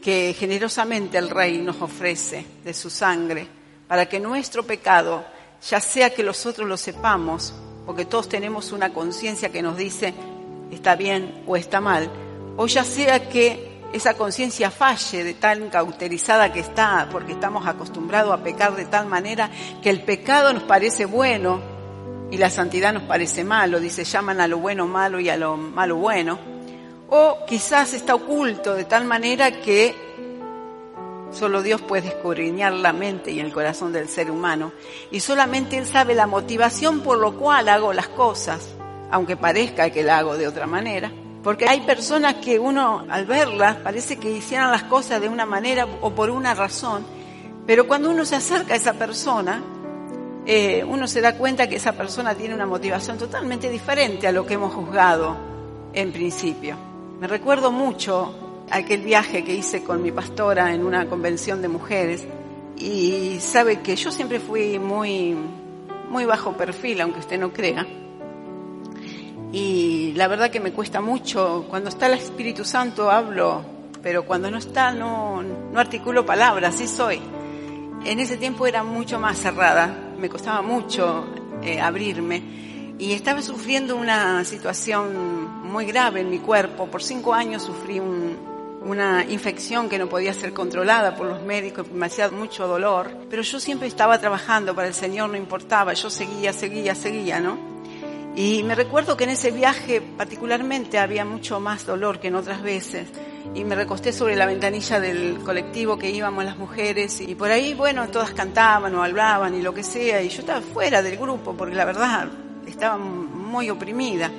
que 0.00 0.34
generosamente 0.38 1.18
el 1.18 1.28
Rey 1.28 1.58
nos 1.58 1.82
ofrece 1.82 2.46
de 2.64 2.72
su 2.72 2.88
sangre 2.88 3.46
para 3.86 4.08
que 4.08 4.18
nuestro 4.18 4.62
pecado, 4.62 5.26
ya 5.68 5.78
sea 5.78 6.08
que 6.08 6.22
nosotros 6.22 6.66
lo 6.66 6.78
sepamos, 6.78 7.52
porque 7.84 8.06
todos 8.06 8.30
tenemos 8.30 8.72
una 8.72 8.94
conciencia 8.94 9.50
que 9.50 9.60
nos 9.60 9.76
dice 9.76 10.14
está 10.72 10.96
bien 10.96 11.42
o 11.46 11.54
está 11.54 11.78
mal, 11.78 12.10
o 12.56 12.66
ya 12.68 12.82
sea 12.82 13.28
que 13.28 13.82
esa 13.92 14.14
conciencia 14.14 14.70
falle 14.70 15.22
de 15.22 15.34
tan 15.34 15.68
cauterizada 15.68 16.50
que 16.50 16.60
está, 16.60 17.10
porque 17.12 17.32
estamos 17.32 17.66
acostumbrados 17.66 18.32
a 18.32 18.42
pecar 18.42 18.74
de 18.74 18.86
tal 18.86 19.04
manera 19.04 19.50
que 19.82 19.90
el 19.90 20.00
pecado 20.00 20.54
nos 20.54 20.62
parece 20.62 21.04
bueno 21.04 21.75
y 22.30 22.38
la 22.38 22.50
santidad 22.50 22.92
nos 22.92 23.04
parece 23.04 23.44
malo, 23.44 23.80
dice, 23.80 24.04
llaman 24.04 24.40
a 24.40 24.48
lo 24.48 24.58
bueno 24.58 24.86
malo 24.86 25.20
y 25.20 25.28
a 25.28 25.36
lo 25.36 25.56
malo 25.56 25.96
bueno, 25.96 26.38
o 27.08 27.38
quizás 27.46 27.92
está 27.94 28.14
oculto 28.14 28.74
de 28.74 28.84
tal 28.84 29.04
manera 29.04 29.50
que 29.60 29.94
solo 31.30 31.62
Dios 31.62 31.80
puede 31.82 32.08
escudriñar 32.08 32.72
la 32.72 32.92
mente 32.92 33.30
y 33.30 33.40
el 33.40 33.52
corazón 33.52 33.92
del 33.92 34.08
ser 34.08 34.30
humano, 34.30 34.72
y 35.10 35.20
solamente 35.20 35.78
Él 35.78 35.86
sabe 35.86 36.14
la 36.14 36.26
motivación 36.26 37.00
por 37.00 37.18
lo 37.18 37.36
cual 37.36 37.68
hago 37.68 37.92
las 37.92 38.08
cosas, 38.08 38.74
aunque 39.10 39.36
parezca 39.36 39.90
que 39.90 40.02
la 40.02 40.18
hago 40.18 40.36
de 40.36 40.48
otra 40.48 40.66
manera. 40.66 41.12
Porque 41.44 41.68
hay 41.68 41.82
personas 41.82 42.34
que 42.36 42.58
uno 42.58 43.06
al 43.08 43.24
verlas 43.24 43.76
parece 43.76 44.16
que 44.16 44.32
hicieran 44.32 44.72
las 44.72 44.82
cosas 44.82 45.20
de 45.20 45.28
una 45.28 45.46
manera 45.46 45.86
o 46.00 46.10
por 46.12 46.28
una 46.30 46.54
razón, 46.54 47.06
pero 47.66 47.86
cuando 47.86 48.10
uno 48.10 48.24
se 48.24 48.34
acerca 48.34 48.74
a 48.74 48.76
esa 48.76 48.94
persona, 48.94 49.62
eh, 50.46 50.84
uno 50.84 51.08
se 51.08 51.20
da 51.20 51.36
cuenta 51.36 51.68
que 51.68 51.76
esa 51.76 51.92
persona 51.92 52.36
tiene 52.36 52.54
una 52.54 52.66
motivación 52.66 53.18
totalmente 53.18 53.68
diferente 53.68 54.28
a 54.28 54.32
lo 54.32 54.46
que 54.46 54.54
hemos 54.54 54.72
juzgado 54.72 55.36
en 55.92 56.12
principio. 56.12 56.76
Me 57.20 57.26
recuerdo 57.26 57.72
mucho 57.72 58.64
aquel 58.70 59.02
viaje 59.02 59.42
que 59.42 59.54
hice 59.54 59.82
con 59.82 60.02
mi 60.02 60.12
pastora 60.12 60.72
en 60.72 60.84
una 60.84 61.08
convención 61.08 61.62
de 61.62 61.68
mujeres 61.68 62.26
y 62.76 63.38
sabe 63.40 63.80
que 63.80 63.96
yo 63.96 64.12
siempre 64.12 64.38
fui 64.38 64.78
muy, 64.78 65.34
muy 66.10 66.24
bajo 66.26 66.52
perfil, 66.56 67.00
aunque 67.00 67.20
usted 67.20 67.40
no 67.40 67.52
crea. 67.52 67.84
Y 69.52 70.12
la 70.14 70.28
verdad 70.28 70.50
que 70.50 70.60
me 70.60 70.72
cuesta 70.72 71.00
mucho, 71.00 71.66
cuando 71.68 71.88
está 71.88 72.06
el 72.06 72.14
Espíritu 72.14 72.64
Santo 72.64 73.10
hablo, 73.10 73.64
pero 74.00 74.24
cuando 74.24 74.48
no 74.48 74.58
está 74.58 74.92
no, 74.92 75.42
no 75.42 75.80
articulo 75.80 76.24
palabras, 76.24 76.76
así 76.76 76.86
soy. 76.86 77.20
En 78.04 78.20
ese 78.20 78.36
tiempo 78.36 78.66
era 78.66 78.84
mucho 78.84 79.18
más 79.18 79.38
cerrada, 79.38 80.05
me 80.18 80.28
costaba 80.28 80.62
mucho 80.62 81.26
eh, 81.62 81.80
abrirme 81.80 82.42
y 82.98 83.12
estaba 83.12 83.42
sufriendo 83.42 83.96
una 83.96 84.44
situación 84.44 85.62
muy 85.64 85.84
grave 85.86 86.20
en 86.20 86.30
mi 86.30 86.38
cuerpo. 86.38 86.86
Por 86.86 87.02
cinco 87.02 87.34
años 87.34 87.62
sufrí 87.62 88.00
un, 88.00 88.36
una 88.86 89.24
infección 89.24 89.88
que 89.88 89.98
no 89.98 90.08
podía 90.08 90.32
ser 90.32 90.52
controlada 90.52 91.16
por 91.16 91.26
los 91.26 91.42
médicos, 91.42 91.90
me 91.90 92.08
mucho 92.30 92.66
dolor, 92.66 93.10
pero 93.28 93.42
yo 93.42 93.58
siempre 93.58 93.88
estaba 93.88 94.18
trabajando 94.18 94.74
para 94.74 94.88
el 94.88 94.94
Señor, 94.94 95.30
no 95.30 95.36
importaba, 95.36 95.92
yo 95.92 96.08
seguía, 96.08 96.52
seguía, 96.52 96.94
seguía, 96.94 97.40
¿no? 97.40 97.58
Y 98.36 98.62
me 98.62 98.74
recuerdo 98.74 99.16
que 99.16 99.24
en 99.24 99.30
ese 99.30 99.50
viaje 99.50 100.00
particularmente 100.00 100.98
había 100.98 101.24
mucho 101.24 101.58
más 101.58 101.86
dolor 101.86 102.20
que 102.20 102.28
en 102.28 102.36
otras 102.36 102.62
veces. 102.62 103.08
Y 103.54 103.64
me 103.64 103.74
recosté 103.74 104.12
sobre 104.12 104.36
la 104.36 104.46
ventanilla 104.46 105.00
del 105.00 105.38
colectivo 105.38 105.98
que 105.98 106.10
íbamos 106.10 106.44
las 106.44 106.58
mujeres 106.58 107.20
y 107.20 107.34
por 107.34 107.50
ahí, 107.50 107.74
bueno, 107.74 108.08
todas 108.08 108.32
cantaban 108.32 108.94
o 108.94 109.02
hablaban 109.02 109.54
y 109.54 109.62
lo 109.62 109.72
que 109.72 109.82
sea. 109.82 110.22
Y 110.22 110.28
yo 110.28 110.40
estaba 110.40 110.60
fuera 110.60 111.02
del 111.02 111.16
grupo 111.16 111.54
porque 111.56 111.74
la 111.74 111.84
verdad 111.84 112.28
estaba 112.66 112.98
muy 112.98 113.70
oprimida. 113.70 114.30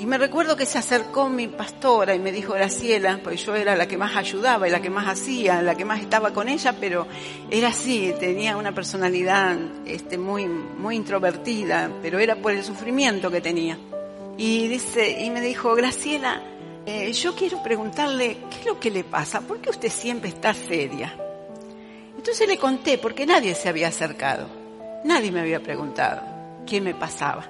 Y 0.00 0.06
me 0.06 0.16
recuerdo 0.16 0.56
que 0.56 0.64
se 0.64 0.78
acercó 0.78 1.28
mi 1.28 1.46
pastora 1.46 2.14
y 2.14 2.18
me 2.18 2.32
dijo, 2.32 2.54
Graciela, 2.54 3.20
pues 3.22 3.44
yo 3.44 3.54
era 3.54 3.76
la 3.76 3.86
que 3.86 3.98
más 3.98 4.16
ayudaba 4.16 4.66
y 4.66 4.70
la 4.70 4.80
que 4.80 4.88
más 4.88 5.06
hacía, 5.06 5.60
la 5.60 5.74
que 5.74 5.84
más 5.84 6.00
estaba 6.00 6.32
con 6.32 6.48
ella, 6.48 6.74
pero 6.80 7.06
era 7.50 7.68
así, 7.68 8.14
tenía 8.18 8.56
una 8.56 8.72
personalidad 8.72 9.58
este, 9.84 10.16
muy, 10.16 10.46
muy 10.46 10.96
introvertida, 10.96 11.90
pero 12.00 12.18
era 12.18 12.36
por 12.36 12.52
el 12.52 12.64
sufrimiento 12.64 13.30
que 13.30 13.42
tenía. 13.42 13.78
Y, 14.38 14.68
dice, 14.68 15.20
y 15.20 15.28
me 15.28 15.42
dijo, 15.42 15.74
Graciela, 15.74 16.42
eh, 16.90 17.12
yo 17.12 17.34
quiero 17.34 17.62
preguntarle, 17.62 18.38
¿qué 18.50 18.60
es 18.60 18.66
lo 18.66 18.80
que 18.80 18.90
le 18.90 19.04
pasa? 19.04 19.40
¿Por 19.40 19.60
qué 19.60 19.70
usted 19.70 19.90
siempre 19.90 20.30
está 20.30 20.54
seria? 20.54 21.16
Entonces 22.16 22.46
le 22.46 22.58
conté, 22.58 22.98
porque 22.98 23.26
nadie 23.26 23.54
se 23.54 23.68
había 23.68 23.88
acercado, 23.88 24.46
nadie 25.04 25.30
me 25.30 25.40
había 25.40 25.60
preguntado 25.62 26.22
qué 26.66 26.80
me 26.80 26.94
pasaba. 26.94 27.44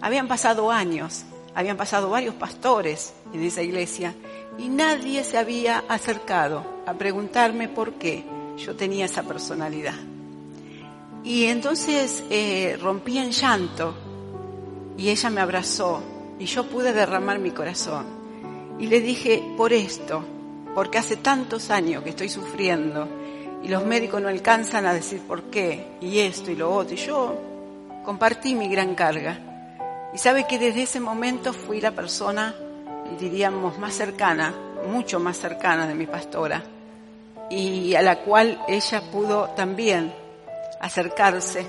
Habían 0.00 0.28
pasado 0.28 0.70
años 0.70 1.24
habían 1.56 1.78
pasado 1.78 2.10
varios 2.10 2.34
pastores 2.34 3.14
en 3.32 3.42
esa 3.42 3.62
iglesia 3.62 4.14
y 4.58 4.68
nadie 4.68 5.24
se 5.24 5.38
había 5.38 5.82
acercado 5.88 6.82
a 6.86 6.92
preguntarme 6.92 7.66
por 7.66 7.94
qué 7.94 8.26
yo 8.58 8.76
tenía 8.76 9.06
esa 9.06 9.22
personalidad. 9.22 9.94
Y 11.24 11.46
entonces 11.46 12.22
eh, 12.28 12.78
rompí 12.80 13.16
en 13.16 13.30
llanto 13.30 13.94
y 14.98 15.08
ella 15.08 15.30
me 15.30 15.40
abrazó 15.40 16.02
y 16.38 16.44
yo 16.44 16.68
pude 16.68 16.92
derramar 16.92 17.38
mi 17.38 17.52
corazón. 17.52 18.04
Y 18.78 18.86
le 18.88 19.00
dije, 19.00 19.42
por 19.56 19.72
esto, 19.72 20.22
porque 20.74 20.98
hace 20.98 21.16
tantos 21.16 21.70
años 21.70 22.02
que 22.02 22.10
estoy 22.10 22.28
sufriendo 22.28 23.08
y 23.62 23.68
los 23.68 23.84
médicos 23.84 24.20
no 24.20 24.28
alcanzan 24.28 24.84
a 24.86 24.92
decir 24.92 25.22
por 25.22 25.44
qué, 25.44 25.86
y 26.00 26.20
esto 26.20 26.50
y 26.50 26.56
lo 26.56 26.72
otro, 26.72 26.94
y 26.94 26.98
yo 26.98 27.34
compartí 28.04 28.54
mi 28.54 28.68
gran 28.68 28.94
carga. 28.94 30.10
Y 30.12 30.18
sabe 30.18 30.46
que 30.46 30.58
desde 30.58 30.82
ese 30.82 31.00
momento 31.00 31.52
fui 31.52 31.80
la 31.80 31.92
persona, 31.92 32.54
diríamos, 33.18 33.78
más 33.78 33.94
cercana, 33.94 34.54
mucho 34.88 35.18
más 35.18 35.38
cercana 35.38 35.88
de 35.88 35.94
mi 35.94 36.06
pastora, 36.06 36.62
y 37.50 37.94
a 37.94 38.02
la 38.02 38.20
cual 38.20 38.60
ella 38.68 39.02
pudo 39.10 39.48
también 39.56 40.12
acercarse 40.80 41.66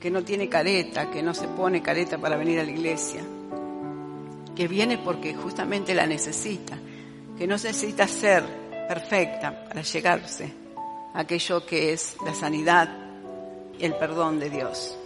que 0.00 0.10
no 0.10 0.22
tiene 0.22 0.48
careta, 0.48 1.10
que 1.10 1.22
no 1.22 1.34
se 1.34 1.48
pone 1.48 1.82
careta 1.82 2.18
para 2.18 2.36
venir 2.36 2.60
a 2.60 2.64
la 2.64 2.70
iglesia, 2.70 3.22
que 4.54 4.68
viene 4.68 4.98
porque 4.98 5.34
justamente 5.34 5.94
la 5.94 6.06
necesita, 6.06 6.78
que 7.36 7.46
no 7.46 7.54
necesita 7.54 8.08
ser 8.08 8.44
perfecta 8.88 9.64
para 9.68 9.82
llegarse 9.82 10.52
a 11.14 11.20
aquello 11.20 11.64
que 11.64 11.92
es 11.92 12.16
la 12.24 12.34
sanidad 12.34 12.88
y 13.78 13.84
el 13.84 13.94
perdón 13.94 14.40
de 14.40 14.50
Dios. 14.50 14.96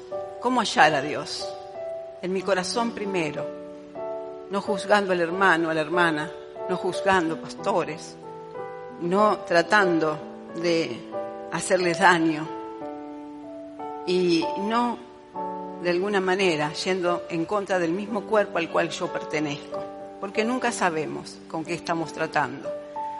¿Cómo 0.40 0.60
hallar 0.60 0.94
a 0.94 1.02
Dios? 1.02 1.46
En 2.22 2.32
mi 2.32 2.40
corazón 2.42 2.92
primero, 2.92 3.44
no 4.48 4.60
juzgando 4.60 5.10
al 5.10 5.20
hermano, 5.20 5.70
a 5.70 5.74
la 5.74 5.80
hermana, 5.80 6.30
no 6.68 6.76
juzgando 6.76 7.36
pastores, 7.36 8.16
no 9.00 9.38
tratando 9.38 10.16
de 10.54 11.00
hacerles 11.50 11.98
daño 11.98 12.46
y 14.06 14.44
no 14.60 14.98
de 15.82 15.90
alguna 15.90 16.20
manera 16.20 16.72
yendo 16.74 17.24
en 17.28 17.44
contra 17.44 17.80
del 17.80 17.90
mismo 17.90 18.22
cuerpo 18.22 18.58
al 18.58 18.70
cual 18.70 18.90
yo 18.90 19.12
pertenezco, 19.12 19.82
porque 20.20 20.44
nunca 20.44 20.70
sabemos 20.70 21.38
con 21.48 21.64
qué 21.64 21.74
estamos 21.74 22.12
tratando. 22.12 22.70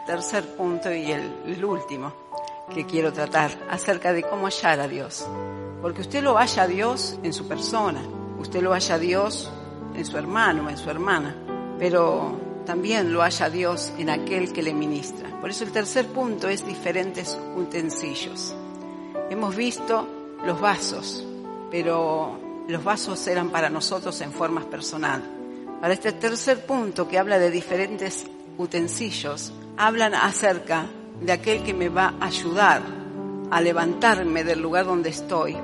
Tercer 0.07 0.55
punto 0.55 0.89
y 0.89 1.11
el, 1.11 1.29
el 1.47 1.65
último 1.65 2.13
que 2.73 2.85
quiero 2.85 3.11
tratar 3.11 3.51
acerca 3.69 4.13
de 4.13 4.23
cómo 4.23 4.45
hallar 4.45 4.79
a 4.79 4.87
Dios, 4.87 5.27
porque 5.81 5.99
usted 5.99 6.23
lo 6.23 6.37
halla 6.37 6.63
a 6.63 6.67
Dios 6.67 7.19
en 7.21 7.33
su 7.33 7.49
persona, 7.49 8.01
usted 8.43 8.61
lo 8.61 8.73
halla 8.73 8.95
a 8.95 8.99
Dios 8.99 9.49
en 9.95 10.05
su 10.05 10.17
hermano, 10.17 10.69
en 10.69 10.77
su 10.77 10.89
hermana, 10.89 11.35
pero 11.79 12.37
también 12.65 13.11
lo 13.11 13.21
halla 13.21 13.45
a 13.45 13.49
Dios 13.49 13.93
en 13.97 14.09
aquel 14.09 14.51
que 14.51 14.61
le 14.61 14.73
ministra. 14.73 15.29
Por 15.39 15.49
eso 15.49 15.63
el 15.63 15.71
tercer 15.71 16.07
punto 16.07 16.47
es 16.49 16.65
diferentes 16.65 17.39
utensilios. 17.55 18.53
Hemos 19.29 19.55
visto 19.55 20.07
los 20.45 20.59
vasos, 20.59 21.25
pero 21.71 22.37
los 22.67 22.83
vasos 22.83 23.25
eran 23.27 23.49
para 23.49 23.69
nosotros 23.69 24.19
en 24.21 24.31
formas 24.31 24.65
personal. 24.65 25.23
Para 25.79 25.93
este 25.93 26.11
tercer 26.11 26.65
punto 26.65 27.07
que 27.07 27.17
habla 27.17 27.39
de 27.39 27.49
diferentes 27.49 28.25
utensilios, 28.57 29.53
hablan 29.77 30.15
acerca 30.15 30.85
de 31.21 31.31
aquel 31.31 31.63
que 31.63 31.73
me 31.73 31.87
va 31.89 32.15
a 32.19 32.25
ayudar 32.25 32.81
a 33.49 33.61
levantarme 33.61 34.43
del 34.43 34.61
lugar 34.61 34.85
donde 34.85 35.09
estoy 35.11 35.55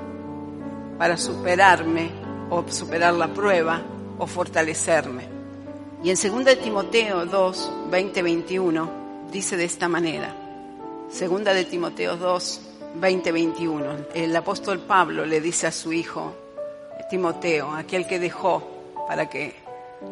para 0.98 1.16
superarme 1.16 2.10
o 2.50 2.64
superar 2.68 3.14
la 3.14 3.28
prueba 3.28 3.80
o 4.18 4.26
fortalecerme. 4.26 5.24
Y 6.02 6.10
en 6.10 6.16
2 6.16 6.44
de 6.44 6.56
Timoteo 6.56 7.26
2, 7.26 7.72
20, 7.90 8.22
21 8.22 8.90
dice 9.30 9.56
de 9.56 9.64
esta 9.64 9.88
manera. 9.88 10.34
2 11.08 11.44
de 11.44 11.64
Timoteo 11.64 12.16
2, 12.16 12.60
20, 12.96 13.32
21. 13.32 13.96
El 14.14 14.34
apóstol 14.36 14.80
Pablo 14.80 15.24
le 15.24 15.40
dice 15.40 15.66
a 15.66 15.72
su 15.72 15.92
hijo 15.92 16.34
Timoteo, 17.10 17.72
aquel 17.72 18.06
que 18.06 18.20
dejó 18.20 18.62
para 19.08 19.28
que, 19.28 19.56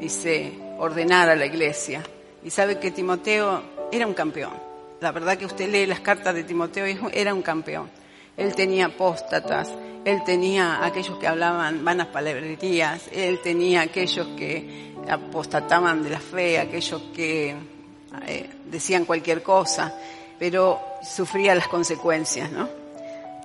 dice, 0.01 0.53
ordenara 0.79 1.37
la 1.37 1.47
iglesia. 1.47 2.03
Y 2.43 2.51
sabe 2.51 2.79
que 2.79 2.91
Timoteo 2.91 3.63
era 3.93 4.07
un 4.07 4.15
campeón. 4.15 4.53
La 5.01 5.13
verdad 5.13 5.39
que 5.39 5.47
usted 5.47 5.71
lee 5.71 5.87
las 5.87 6.01
cartas 6.01 6.35
de 6.35 6.43
Timoteo, 6.43 6.85
era 7.13 7.33
un 7.33 7.43
campeón. 7.43 7.89
Él 8.37 8.55
tenía 8.57 8.87
apóstatas, 8.87 9.73
él 10.05 10.23
tenía 10.25 10.85
aquellos 10.85 11.19
que 11.19 11.27
hablaban 11.27 11.85
vanas 11.85 12.09
palabrerías, 12.09 13.09
él 13.13 13.41
tenía 13.43 13.83
aquellos 13.83 14.27
que 14.37 14.95
apostataban 15.09 16.03
de 16.03 16.11
la 16.11 16.21
fe, 16.21 16.59
aquellos 16.59 17.03
que 17.15 17.55
eh, 18.27 18.51
decían 18.67 19.05
cualquier 19.05 19.43
cosa, 19.43 19.95
pero 20.39 20.81
sufría 21.03 21.55
las 21.55 21.69
consecuencias, 21.69 22.51
¿no? 22.51 22.69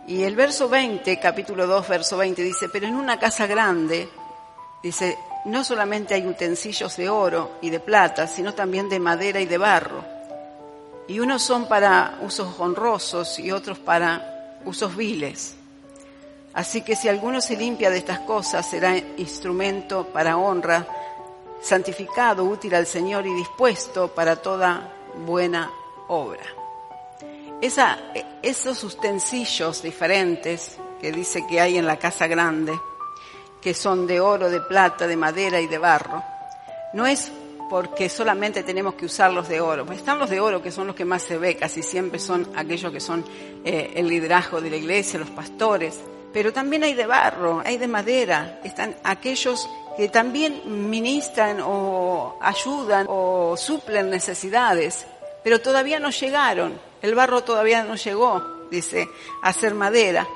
Y 0.07 0.23
el 0.23 0.35
verso 0.35 0.67
20, 0.67 1.17
capítulo 1.19 1.65
2, 1.65 1.87
verso 1.87 2.17
20 2.17 2.41
dice, 2.41 2.67
pero 2.69 2.87
en 2.87 2.95
una 2.95 3.17
casa 3.17 3.47
grande, 3.47 4.09
dice, 4.81 5.17
no 5.45 5.63
solamente 5.63 6.13
hay 6.13 6.27
utensilios 6.27 6.97
de 6.97 7.07
oro 7.07 7.51
y 7.61 7.69
de 7.69 7.79
plata, 7.79 8.27
sino 8.27 8.53
también 8.53 8.89
de 8.89 8.99
madera 8.99 9.39
y 9.39 9.45
de 9.45 9.57
barro. 9.57 10.03
Y 11.07 11.19
unos 11.19 11.41
son 11.41 11.67
para 11.67 12.19
usos 12.21 12.59
honrosos 12.59 13.39
y 13.39 13.51
otros 13.51 13.79
para 13.79 14.59
usos 14.65 14.95
viles. 14.95 15.55
Así 16.53 16.81
que 16.81 16.95
si 16.95 17.09
alguno 17.09 17.41
se 17.41 17.57
limpia 17.57 17.89
de 17.89 17.97
estas 17.97 18.19
cosas, 18.19 18.69
será 18.69 18.95
instrumento 18.97 20.05
para 20.07 20.37
honra, 20.37 20.85
santificado, 21.61 22.43
útil 22.43 22.75
al 22.75 22.85
Señor 22.85 23.25
y 23.25 23.33
dispuesto 23.33 24.09
para 24.09 24.35
toda 24.35 24.93
buena 25.25 25.71
obra. 26.07 26.43
Esa, 27.61 27.97
esos 28.41 28.83
utensilios 28.83 29.81
diferentes 29.81 30.77
que 30.99 31.11
dice 31.11 31.47
que 31.47 31.61
hay 31.61 31.77
en 31.77 31.87
la 31.87 31.97
casa 31.97 32.27
grande, 32.27 32.73
que 33.61 33.73
son 33.73 34.05
de 34.05 34.19
oro, 34.19 34.49
de 34.49 34.59
plata, 34.59 35.07
de 35.07 35.15
madera 35.15 35.61
y 35.61 35.67
de 35.67 35.77
barro, 35.77 36.21
no 36.93 37.07
es 37.07 37.31
porque 37.69 38.09
solamente 38.09 38.61
tenemos 38.61 38.93
que 38.93 39.05
usar 39.05 39.31
los 39.31 39.47
de 39.47 39.59
oro. 39.61 39.85
Pues 39.85 39.99
están 39.99 40.19
los 40.19 40.29
de 40.29 40.39
oro, 40.39 40.61
que 40.61 40.71
son 40.71 40.87
los 40.87 40.95
que 40.95 41.05
más 41.05 41.23
se 41.23 41.37
ve, 41.37 41.55
casi 41.55 41.81
siempre 41.81 42.19
son 42.19 42.47
aquellos 42.55 42.91
que 42.91 42.99
son 42.99 43.25
eh, 43.63 43.93
el 43.95 44.07
liderazgo 44.07 44.61
de 44.61 44.69
la 44.69 44.75
iglesia, 44.75 45.17
los 45.17 45.31
pastores. 45.31 45.99
Pero 46.33 46.51
también 46.51 46.83
hay 46.83 46.95
de 46.95 47.05
barro, 47.05 47.61
hay 47.63 47.77
de 47.77 47.87
madera, 47.87 48.59
están 48.63 48.95
aquellos 49.03 49.69
que 49.95 50.09
también 50.09 50.89
ministran 50.89 51.59
o 51.61 52.37
ayudan 52.41 53.05
o 53.07 53.55
suplen 53.55 54.09
necesidades, 54.09 55.05
pero 55.43 55.61
todavía 55.61 55.99
no 55.99 56.09
llegaron. 56.09 56.73
El 57.01 57.15
barro 57.15 57.43
todavía 57.43 57.83
no 57.83 57.95
llegó, 57.95 58.67
dice, 58.71 59.07
a 59.43 59.53
ser 59.53 59.75
madera. 59.75 60.27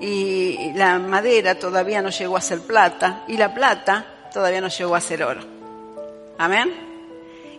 Y 0.00 0.72
la 0.74 0.98
madera 0.98 1.58
todavía 1.58 2.00
no 2.02 2.10
llegó 2.10 2.36
a 2.36 2.40
ser 2.40 2.60
plata. 2.60 3.24
Y 3.28 3.36
la 3.36 3.52
plata 3.52 4.28
todavía 4.32 4.60
no 4.60 4.68
llegó 4.68 4.94
a 4.94 5.00
ser 5.00 5.22
oro. 5.22 5.40
Amén. 6.38 6.72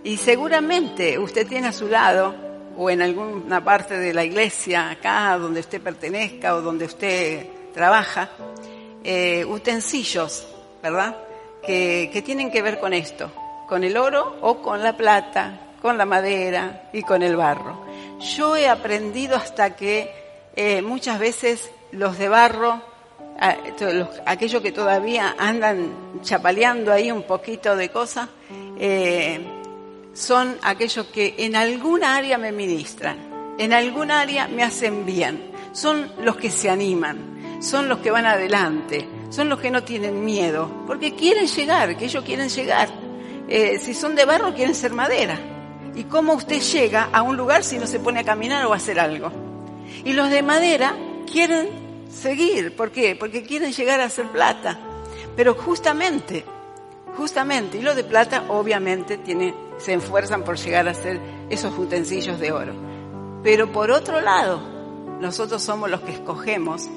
Y 0.03 0.17
seguramente 0.17 1.17
usted 1.19 1.47
tiene 1.47 1.67
a 1.67 1.71
su 1.71 1.87
lado, 1.87 2.33
o 2.77 2.89
en 2.89 3.01
alguna 3.01 3.63
parte 3.63 3.97
de 3.97 4.13
la 4.13 4.23
iglesia, 4.23 4.89
acá 4.89 5.37
donde 5.37 5.61
usted 5.61 5.81
pertenezca 5.81 6.55
o 6.55 6.61
donde 6.61 6.85
usted 6.85 7.47
trabaja, 7.75 8.29
eh, 9.03 9.45
utensilios, 9.45 10.47
¿verdad? 10.81 11.17
Que, 11.61 12.09
que 12.11 12.21
tienen 12.21 12.49
que 12.49 12.61
ver 12.61 12.79
con 12.79 12.93
esto, 12.93 13.29
con 13.67 13.83
el 13.83 13.97
oro 13.97 14.37
o 14.41 14.61
con 14.61 14.81
la 14.81 14.95
plata, 14.95 15.59
con 15.81 15.97
la 15.97 16.05
madera 16.05 16.89
y 16.93 17.03
con 17.03 17.21
el 17.21 17.35
barro. 17.35 17.85
Yo 18.19 18.55
he 18.55 18.67
aprendido 18.67 19.35
hasta 19.35 19.75
que 19.75 20.09
eh, 20.55 20.81
muchas 20.81 21.19
veces 21.19 21.69
los 21.91 22.17
de 22.17 22.29
barro, 22.29 22.81
los, 23.79 24.07
aquellos 24.25 24.61
que 24.61 24.71
todavía 24.71 25.35
andan 25.37 26.21
chapaleando 26.23 26.93
ahí 26.93 27.11
un 27.11 27.23
poquito 27.23 27.75
de 27.75 27.89
cosas, 27.89 28.29
eh, 28.79 29.41
son 30.13 30.57
aquellos 30.63 31.07
que 31.07 31.35
en 31.39 31.57
alguna 31.57 32.15
área 32.15 32.37
me 32.37 32.53
ministran, 32.53 33.17
en 33.57 33.73
alguna 33.73 34.21
área 34.21 34.47
me 34.47 34.63
hacen 34.63 35.05
bien, 35.05 35.51
son 35.73 36.09
los 36.21 36.37
que 36.37 36.49
se 36.49 36.69
animan, 36.69 37.34
son 37.65 37.89
los 37.89 37.97
que 37.97 38.11
van 38.11 38.25
adelante, 38.25 39.07
son 39.29 39.49
los 39.49 39.59
que 39.59 39.71
no 39.71 39.83
tienen 39.83 40.23
miedo, 40.23 40.69
porque 40.85 41.15
quieren 41.15 41.47
llegar, 41.47 41.97
que 41.97 42.05
ellos 42.05 42.23
quieren 42.23 42.47
llegar. 42.47 42.89
Eh, 43.47 43.79
si 43.79 43.93
son 43.93 44.15
de 44.15 44.23
barro, 44.23 44.53
quieren 44.53 44.75
ser 44.75 44.93
madera. 44.93 45.37
¿Y 45.95 46.03
cómo 46.03 46.33
usted 46.33 46.61
llega 46.61 47.09
a 47.11 47.23
un 47.23 47.35
lugar 47.35 47.63
si 47.63 47.77
no 47.77 47.87
se 47.87 47.99
pone 47.99 48.19
a 48.19 48.23
caminar 48.23 48.65
o 48.65 48.73
a 48.73 48.75
hacer 48.75 48.99
algo? 48.99 49.31
Y 50.03 50.13
los 50.13 50.29
de 50.29 50.43
madera 50.43 50.95
quieren 51.29 51.69
seguir. 52.09 52.75
¿Por 52.75 52.91
qué? 52.91 53.15
Porque 53.15 53.43
quieren 53.43 53.71
llegar 53.71 53.99
a 53.99 54.05
hacer 54.05 54.27
plata. 54.27 54.77
Pero 55.35 55.55
justamente, 55.55 56.45
justamente, 57.17 57.79
y 57.79 57.81
los 57.81 57.95
de 57.95 58.03
plata 58.03 58.45
obviamente 58.49 59.19
se 59.79 59.93
esfuerzan 59.93 60.43
por 60.43 60.57
llegar 60.57 60.87
a 60.87 60.91
hacer 60.91 61.19
esos 61.49 61.75
utensilios 61.77 62.39
de 62.39 62.51
oro. 62.51 62.73
Pero 63.43 63.71
por 63.71 63.89
otro 63.89 64.21
lado, 64.21 64.61
nosotros 65.19 65.63
somos 65.63 65.89
los 65.89 66.01
que 66.01 66.11
escogemos 66.11 66.89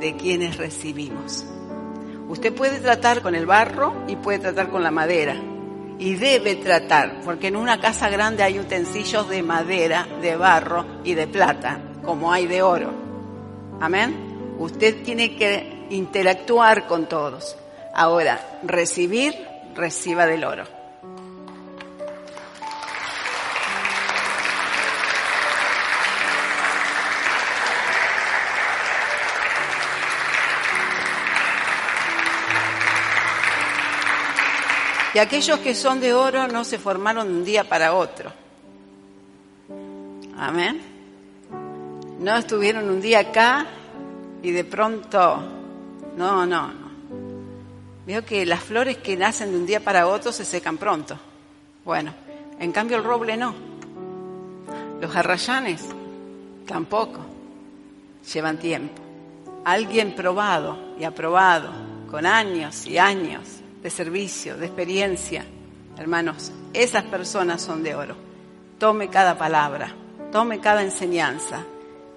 de 0.00 0.16
quienes 0.16 0.56
recibimos. 0.56 1.46
Usted 2.28 2.54
puede 2.54 2.80
tratar 2.80 3.22
con 3.22 3.34
el 3.34 3.46
barro 3.46 4.04
y 4.08 4.16
puede 4.16 4.38
tratar 4.38 4.70
con 4.70 4.82
la 4.82 4.90
madera, 4.90 5.36
y 6.00 6.14
debe 6.14 6.56
tratar, 6.56 7.20
porque 7.22 7.48
en 7.48 7.56
una 7.56 7.78
casa 7.78 8.08
grande 8.08 8.42
hay 8.42 8.58
utensilios 8.58 9.28
de 9.28 9.42
madera, 9.42 10.08
de 10.22 10.34
barro 10.34 10.86
y 11.04 11.12
de 11.12 11.28
plata, 11.28 11.78
como 12.02 12.32
hay 12.32 12.46
de 12.46 12.62
oro. 12.62 12.90
Amén. 13.80 14.56
Usted 14.58 15.02
tiene 15.02 15.36
que 15.36 15.86
interactuar 15.90 16.86
con 16.86 17.06
todos. 17.06 17.54
Ahora, 17.94 18.60
recibir, 18.62 19.34
reciba 19.74 20.24
del 20.24 20.44
oro. 20.44 20.79
Y 35.12 35.18
aquellos 35.18 35.58
que 35.58 35.74
son 35.74 36.00
de 36.00 36.14
oro 36.14 36.46
no 36.46 36.64
se 36.64 36.78
formaron 36.78 37.26
de 37.28 37.34
un 37.34 37.44
día 37.44 37.68
para 37.68 37.94
otro. 37.94 38.32
Amén. 40.38 40.80
No 42.20 42.36
estuvieron 42.36 42.88
un 42.88 43.00
día 43.00 43.20
acá 43.20 43.66
y 44.42 44.52
de 44.52 44.64
pronto, 44.64 45.42
no, 46.16 46.46
no, 46.46 46.68
no. 46.68 46.90
Veo 48.06 48.24
que 48.24 48.46
las 48.46 48.60
flores 48.60 48.98
que 48.98 49.16
nacen 49.16 49.50
de 49.50 49.58
un 49.58 49.66
día 49.66 49.80
para 49.80 50.06
otro 50.06 50.30
se 50.32 50.44
secan 50.44 50.78
pronto. 50.78 51.18
Bueno, 51.84 52.14
en 52.58 52.70
cambio 52.70 52.96
el 52.96 53.04
roble 53.04 53.36
no. 53.36 53.54
Los 55.00 55.14
arrayanes 55.16 55.82
tampoco. 56.66 57.20
Llevan 58.32 58.58
tiempo. 58.58 59.02
Alguien 59.64 60.14
probado 60.14 60.78
y 60.98 61.04
aprobado, 61.04 61.70
con 62.10 62.26
años 62.26 62.86
y 62.86 62.96
años 62.96 63.59
de 63.82 63.90
servicio, 63.90 64.56
de 64.56 64.66
experiencia. 64.66 65.44
Hermanos, 65.96 66.52
esas 66.72 67.04
personas 67.04 67.62
son 67.62 67.82
de 67.82 67.94
oro. 67.94 68.14
Tome 68.78 69.08
cada 69.08 69.36
palabra, 69.36 69.94
tome 70.32 70.60
cada 70.60 70.82
enseñanza. 70.82 71.64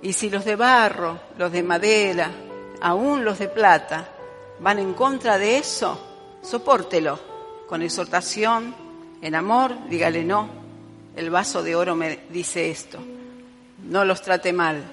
Y 0.01 0.13
si 0.13 0.29
los 0.29 0.45
de 0.45 0.55
barro, 0.55 1.19
los 1.37 1.51
de 1.51 1.63
madera, 1.63 2.31
aún 2.81 3.23
los 3.23 3.39
de 3.39 3.47
plata, 3.47 4.09
van 4.59 4.79
en 4.79 4.93
contra 4.93 5.37
de 5.37 5.57
eso, 5.57 5.99
sopórtelo 6.41 7.19
con 7.67 7.81
exhortación, 7.81 8.75
en 9.21 9.35
amor, 9.35 9.87
dígale 9.89 10.23
no. 10.23 10.49
El 11.15 11.29
vaso 11.29 11.63
de 11.63 11.75
oro 11.75 11.95
me 11.95 12.19
dice 12.29 12.69
esto. 12.69 12.99
No 13.83 14.03
los 14.05 14.21
trate 14.21 14.51
mal, 14.51 14.83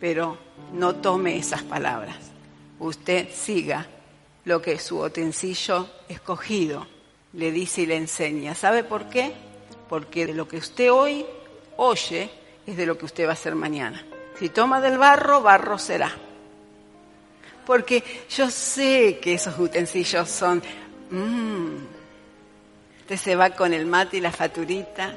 pero 0.00 0.38
no 0.72 0.96
tome 0.96 1.36
esas 1.36 1.62
palabras. 1.62 2.16
Usted 2.78 3.28
siga 3.32 3.86
lo 4.44 4.60
que 4.60 4.78
su 4.78 5.00
utensilio 5.00 5.88
escogido 6.08 6.86
le 7.32 7.50
dice 7.50 7.82
y 7.82 7.86
le 7.86 7.96
enseña. 7.96 8.54
¿Sabe 8.54 8.84
por 8.84 9.08
qué? 9.08 9.32
Porque 9.88 10.26
de 10.26 10.34
lo 10.34 10.46
que 10.46 10.58
usted 10.58 10.92
hoy 10.92 11.24
oye 11.76 12.30
es 12.66 12.76
de 12.76 12.86
lo 12.86 12.96
que 12.96 13.06
usted 13.06 13.26
va 13.26 13.30
a 13.30 13.32
hacer 13.34 13.54
mañana. 13.54 14.04
Si 14.38 14.48
toma 14.48 14.80
del 14.80 14.98
barro, 14.98 15.42
barro 15.42 15.78
será. 15.78 16.12
Porque 17.66 18.02
yo 18.30 18.50
sé 18.50 19.18
que 19.20 19.34
esos 19.34 19.58
utensilios 19.58 20.28
son... 20.28 20.62
Mmm, 21.10 21.76
usted 23.00 23.16
se 23.16 23.36
va 23.36 23.50
con 23.50 23.72
el 23.72 23.86
mate 23.86 24.18
y 24.18 24.20
la 24.20 24.32
faturita 24.32 25.14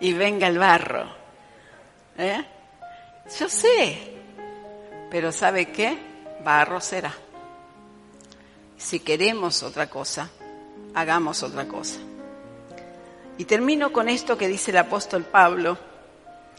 y 0.00 0.12
venga 0.12 0.46
el 0.46 0.58
barro. 0.58 1.06
¿Eh? 2.16 2.44
Yo 3.38 3.48
sé, 3.48 3.98
pero 5.10 5.32
¿sabe 5.32 5.66
qué? 5.70 6.07
Barro 6.44 6.80
será. 6.80 7.14
Si 8.76 9.00
queremos 9.00 9.62
otra 9.62 9.88
cosa, 9.88 10.30
hagamos 10.94 11.42
otra 11.42 11.66
cosa. 11.66 11.98
Y 13.36 13.44
termino 13.44 13.92
con 13.92 14.08
esto 14.08 14.36
que 14.36 14.48
dice 14.48 14.70
el 14.70 14.78
apóstol 14.78 15.24
Pablo 15.24 15.78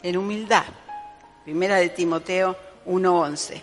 en 0.02 0.16
humildad. 0.16 0.64
Primera 1.44 1.76
de 1.76 1.88
Timoteo 1.88 2.56
1:11. 2.86 3.62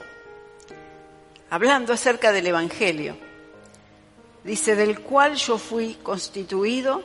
Hablando 1.49 1.93
acerca 1.93 2.31
del 2.31 2.47
Evangelio. 2.47 3.17
Dice, 4.43 4.75
del 4.75 5.01
cual 5.01 5.35
yo 5.35 5.57
fui 5.57 5.95
constituido 5.95 7.03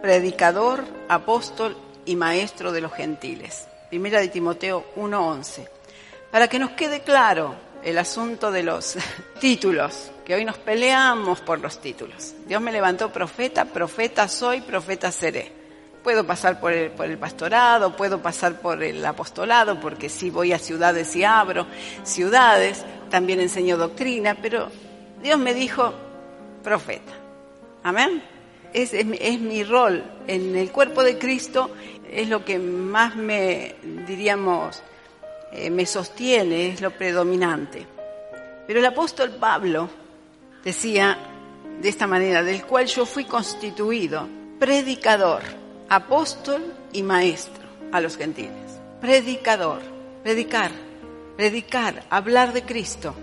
predicador, 0.00 0.84
apóstol 1.08 1.76
y 2.06 2.16
maestro 2.16 2.72
de 2.72 2.80
los 2.80 2.92
gentiles. 2.92 3.66
Primera 3.88 4.20
de 4.20 4.28
Timoteo 4.28 4.86
1:11. 4.96 5.68
Para 6.30 6.48
que 6.48 6.58
nos 6.58 6.70
quede 6.70 7.02
claro 7.02 7.54
el 7.82 7.98
asunto 7.98 8.50
de 8.50 8.62
los 8.62 8.96
títulos, 9.40 10.10
que 10.24 10.34
hoy 10.34 10.44
nos 10.44 10.58
peleamos 10.58 11.40
por 11.40 11.60
los 11.60 11.80
títulos. 11.80 12.34
Dios 12.46 12.60
me 12.60 12.72
levantó 12.72 13.12
profeta, 13.12 13.64
profeta 13.64 14.28
soy, 14.28 14.60
profeta 14.60 15.10
seré. 15.10 15.52
Puedo 16.02 16.26
pasar 16.26 16.60
por 16.60 16.72
el, 16.72 16.90
por 16.90 17.06
el 17.06 17.18
pastorado, 17.18 17.94
puedo 17.94 18.22
pasar 18.22 18.60
por 18.60 18.82
el 18.82 19.04
apostolado, 19.04 19.80
porque 19.80 20.08
sí 20.08 20.30
voy 20.30 20.52
a 20.52 20.58
ciudades 20.58 21.14
y 21.14 21.24
abro 21.24 21.66
ciudades, 22.04 22.84
también 23.10 23.40
enseño 23.40 23.76
doctrina, 23.76 24.36
pero 24.40 24.68
Dios 25.22 25.38
me 25.38 25.52
dijo 25.52 25.92
profeta. 26.62 27.12
Amén. 27.82 28.22
Es, 28.72 28.94
es 28.94 29.40
mi 29.40 29.64
rol 29.64 30.04
en 30.26 30.56
el 30.56 30.70
cuerpo 30.70 31.02
de 31.02 31.18
Cristo, 31.18 31.70
es 32.10 32.28
lo 32.28 32.44
que 32.44 32.58
más 32.58 33.16
me, 33.16 33.74
diríamos, 34.06 34.82
eh, 35.52 35.70
me 35.70 35.86
sostiene, 35.86 36.68
es 36.68 36.80
lo 36.80 36.90
predominante. 36.90 37.86
Pero 38.66 38.78
el 38.78 38.86
apóstol 38.86 39.30
Pablo 39.30 39.88
decía 40.62 41.18
de 41.80 41.88
esta 41.88 42.06
manera, 42.06 42.42
del 42.42 42.64
cual 42.64 42.86
yo 42.86 43.06
fui 43.06 43.24
constituido 43.24 44.28
predicador, 44.58 45.42
apóstol 45.88 46.74
y 46.92 47.02
maestro 47.02 47.64
a 47.92 48.00
los 48.00 48.16
gentiles. 48.16 48.78
Predicador, 49.00 49.80
predicar, 50.22 50.70
predicar, 51.36 52.04
hablar 52.10 52.52
de 52.52 52.62
Cristo, 52.62 53.14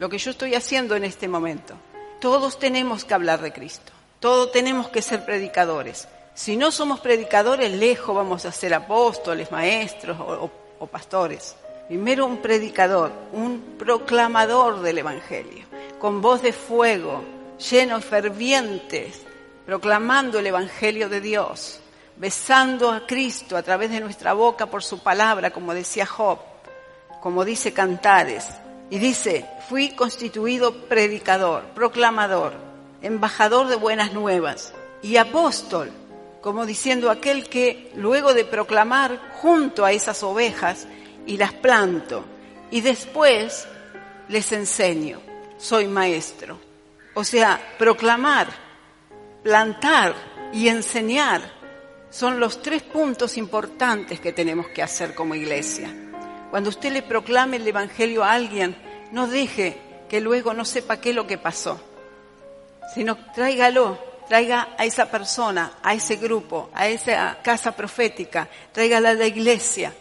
lo 0.00 0.08
que 0.08 0.18
yo 0.18 0.32
estoy 0.32 0.54
haciendo 0.54 0.96
en 0.96 1.04
este 1.04 1.28
momento. 1.28 1.74
Todos 2.20 2.58
tenemos 2.58 3.04
que 3.04 3.14
hablar 3.14 3.40
de 3.40 3.52
Cristo, 3.52 3.92
todos 4.18 4.50
tenemos 4.50 4.88
que 4.88 5.02
ser 5.02 5.24
predicadores. 5.24 6.08
Si 6.34 6.56
no 6.56 6.72
somos 6.72 6.98
predicadores, 6.98 7.70
lejos 7.70 8.16
vamos 8.16 8.44
a 8.44 8.50
ser 8.50 8.74
apóstoles, 8.74 9.52
maestros 9.52 10.18
o, 10.18 10.44
o, 10.44 10.63
o 10.78 10.86
pastores. 10.86 11.56
Primero 11.88 12.26
un 12.26 12.38
predicador, 12.38 13.12
un 13.32 13.76
proclamador 13.78 14.80
del 14.80 14.98
Evangelio, 14.98 15.64
con 15.98 16.20
voz 16.20 16.42
de 16.42 16.52
fuego, 16.52 17.22
llenos 17.58 18.04
fervientes, 18.04 19.20
proclamando 19.66 20.38
el 20.38 20.46
Evangelio 20.46 21.08
de 21.08 21.20
Dios, 21.20 21.80
besando 22.16 22.90
a 22.90 23.06
Cristo 23.06 23.56
a 23.56 23.62
través 23.62 23.90
de 23.90 24.00
nuestra 24.00 24.32
boca 24.32 24.66
por 24.66 24.82
su 24.82 25.02
palabra, 25.02 25.50
como 25.50 25.74
decía 25.74 26.06
Job, 26.06 26.38
como 27.20 27.44
dice 27.44 27.72
Cantares. 27.72 28.46
Y 28.90 28.98
dice, 28.98 29.46
fui 29.68 29.90
constituido 29.90 30.86
predicador, 30.86 31.64
proclamador, 31.74 32.52
embajador 33.02 33.68
de 33.68 33.76
buenas 33.76 34.12
nuevas 34.12 34.72
y 35.02 35.16
apóstol, 35.16 35.90
como 36.44 36.66
diciendo 36.66 37.10
aquel 37.10 37.48
que 37.48 37.90
luego 37.94 38.34
de 38.34 38.44
proclamar 38.44 39.18
junto 39.40 39.82
a 39.82 39.92
esas 39.92 40.22
ovejas 40.22 40.86
y 41.24 41.38
las 41.38 41.54
planto 41.54 42.22
y 42.70 42.82
después 42.82 43.66
les 44.28 44.52
enseño, 44.52 45.22
soy 45.56 45.86
maestro. 45.86 46.60
O 47.14 47.24
sea, 47.24 47.58
proclamar, 47.78 48.48
plantar 49.42 50.14
y 50.52 50.68
enseñar 50.68 51.50
son 52.10 52.38
los 52.38 52.60
tres 52.60 52.82
puntos 52.82 53.38
importantes 53.38 54.20
que 54.20 54.34
tenemos 54.34 54.66
que 54.68 54.82
hacer 54.82 55.14
como 55.14 55.34
iglesia. 55.34 55.88
Cuando 56.50 56.68
usted 56.68 56.92
le 56.92 57.00
proclame 57.00 57.56
el 57.56 57.66
Evangelio 57.66 58.22
a 58.22 58.32
alguien, 58.32 58.76
no 59.12 59.28
deje 59.28 59.78
que 60.10 60.20
luego 60.20 60.52
no 60.52 60.66
sepa 60.66 61.00
qué 61.00 61.08
es 61.08 61.16
lo 61.16 61.26
que 61.26 61.38
pasó, 61.38 61.80
sino 62.94 63.16
tráigalo, 63.32 64.13
traiga 64.28 64.74
a 64.78 64.84
esa 64.84 65.10
persona, 65.10 65.78
a 65.82 65.94
ese 65.94 66.16
grupo, 66.16 66.70
a 66.74 66.88
esa 66.88 67.38
casa 67.42 67.72
profética, 67.72 68.48
tráigala 68.72 69.10
a 69.10 69.14
la 69.14 69.26
iglesia, 69.26 69.92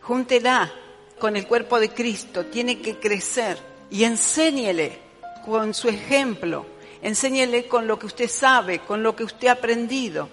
júntela 0.00 0.72
con 1.18 1.36
el 1.36 1.46
cuerpo 1.46 1.78
de 1.78 1.90
Cristo, 1.90 2.46
tiene 2.46 2.80
que 2.80 2.98
crecer 2.98 3.58
y 3.90 4.04
enséñele 4.04 4.98
con 5.44 5.74
su 5.74 5.88
ejemplo, 5.88 6.66
enséñele 7.02 7.66
con 7.66 7.86
lo 7.86 7.98
que 7.98 8.06
usted 8.06 8.28
sabe, 8.28 8.80
con 8.80 9.02
lo 9.02 9.14
que 9.14 9.24
usted 9.24 9.48
ha 9.48 9.52
aprendido. 9.52 10.28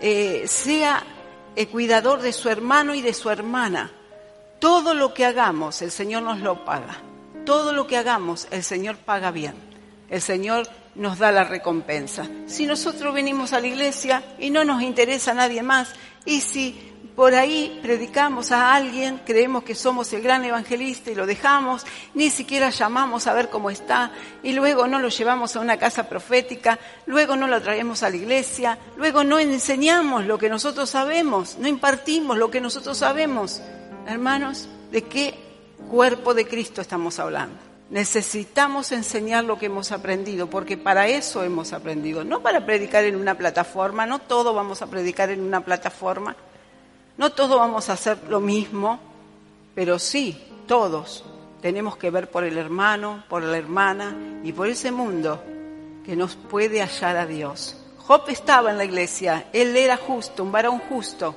Eh, 0.00 0.44
sea 0.46 1.02
el 1.56 1.68
cuidador 1.68 2.20
de 2.20 2.32
su 2.32 2.48
hermano 2.48 2.94
y 2.94 3.02
de 3.02 3.14
su 3.14 3.30
hermana. 3.30 3.90
Todo 4.60 4.94
lo 4.94 5.14
que 5.14 5.24
hagamos, 5.24 5.82
el 5.82 5.90
Señor 5.90 6.22
nos 6.22 6.40
lo 6.40 6.64
paga. 6.64 6.98
Todo 7.44 7.72
lo 7.72 7.86
que 7.86 7.96
hagamos, 7.96 8.46
el 8.50 8.62
Señor 8.62 8.96
paga 8.96 9.30
bien. 9.30 9.54
El 10.10 10.20
Señor 10.20 10.68
nos 10.98 11.18
da 11.18 11.32
la 11.32 11.44
recompensa. 11.44 12.26
Si 12.46 12.66
nosotros 12.66 13.14
venimos 13.14 13.52
a 13.52 13.60
la 13.60 13.68
iglesia 13.68 14.22
y 14.38 14.50
no 14.50 14.64
nos 14.64 14.82
interesa 14.82 15.30
a 15.30 15.34
nadie 15.34 15.62
más, 15.62 15.94
y 16.24 16.40
si 16.40 16.88
por 17.14 17.34
ahí 17.34 17.80
predicamos 17.82 18.52
a 18.52 18.74
alguien, 18.74 19.20
creemos 19.24 19.64
que 19.64 19.74
somos 19.74 20.12
el 20.12 20.22
gran 20.22 20.44
evangelista 20.44 21.10
y 21.10 21.14
lo 21.14 21.26
dejamos, 21.26 21.84
ni 22.14 22.30
siquiera 22.30 22.70
llamamos 22.70 23.26
a 23.26 23.32
ver 23.32 23.48
cómo 23.48 23.70
está, 23.70 24.12
y 24.42 24.52
luego 24.52 24.86
no 24.86 24.98
lo 24.98 25.08
llevamos 25.08 25.56
a 25.56 25.60
una 25.60 25.78
casa 25.78 26.08
profética, 26.08 26.78
luego 27.06 27.36
no 27.36 27.46
lo 27.46 27.60
traemos 27.60 28.02
a 28.02 28.10
la 28.10 28.16
iglesia, 28.16 28.78
luego 28.96 29.24
no 29.24 29.38
enseñamos 29.38 30.26
lo 30.26 30.38
que 30.38 30.48
nosotros 30.48 30.90
sabemos, 30.90 31.58
no 31.58 31.66
impartimos 31.66 32.36
lo 32.36 32.50
que 32.50 32.60
nosotros 32.60 32.98
sabemos. 32.98 33.60
Hermanos, 34.06 34.68
¿de 34.92 35.02
qué 35.02 35.34
cuerpo 35.88 36.34
de 36.34 36.46
Cristo 36.46 36.80
estamos 36.80 37.18
hablando? 37.18 37.67
Necesitamos 37.90 38.92
enseñar 38.92 39.44
lo 39.44 39.58
que 39.58 39.66
hemos 39.66 39.92
aprendido, 39.92 40.50
porque 40.50 40.76
para 40.76 41.08
eso 41.08 41.42
hemos 41.42 41.72
aprendido, 41.72 42.22
no 42.22 42.40
para 42.42 42.66
predicar 42.66 43.04
en 43.04 43.16
una 43.16 43.36
plataforma, 43.36 44.04
no 44.04 44.18
todo 44.18 44.52
vamos 44.52 44.82
a 44.82 44.88
predicar 44.88 45.30
en 45.30 45.40
una 45.40 45.62
plataforma, 45.62 46.36
no 47.16 47.32
todos 47.32 47.58
vamos 47.58 47.88
a 47.88 47.94
hacer 47.94 48.18
lo 48.28 48.40
mismo, 48.40 49.00
pero 49.74 49.98
sí, 49.98 50.38
todos 50.66 51.24
tenemos 51.62 51.96
que 51.96 52.10
ver 52.10 52.30
por 52.30 52.44
el 52.44 52.58
hermano, 52.58 53.24
por 53.28 53.42
la 53.42 53.56
hermana 53.56 54.14
y 54.44 54.52
por 54.52 54.68
ese 54.68 54.90
mundo 54.90 55.42
que 56.04 56.14
nos 56.14 56.36
puede 56.36 56.82
hallar 56.82 57.16
a 57.16 57.26
Dios. 57.26 57.76
Job 57.98 58.22
estaba 58.28 58.70
en 58.70 58.78
la 58.78 58.84
iglesia, 58.84 59.46
él 59.52 59.76
era 59.76 59.96
justo, 59.96 60.42
un 60.42 60.52
varón 60.52 60.78
justo. 60.78 61.34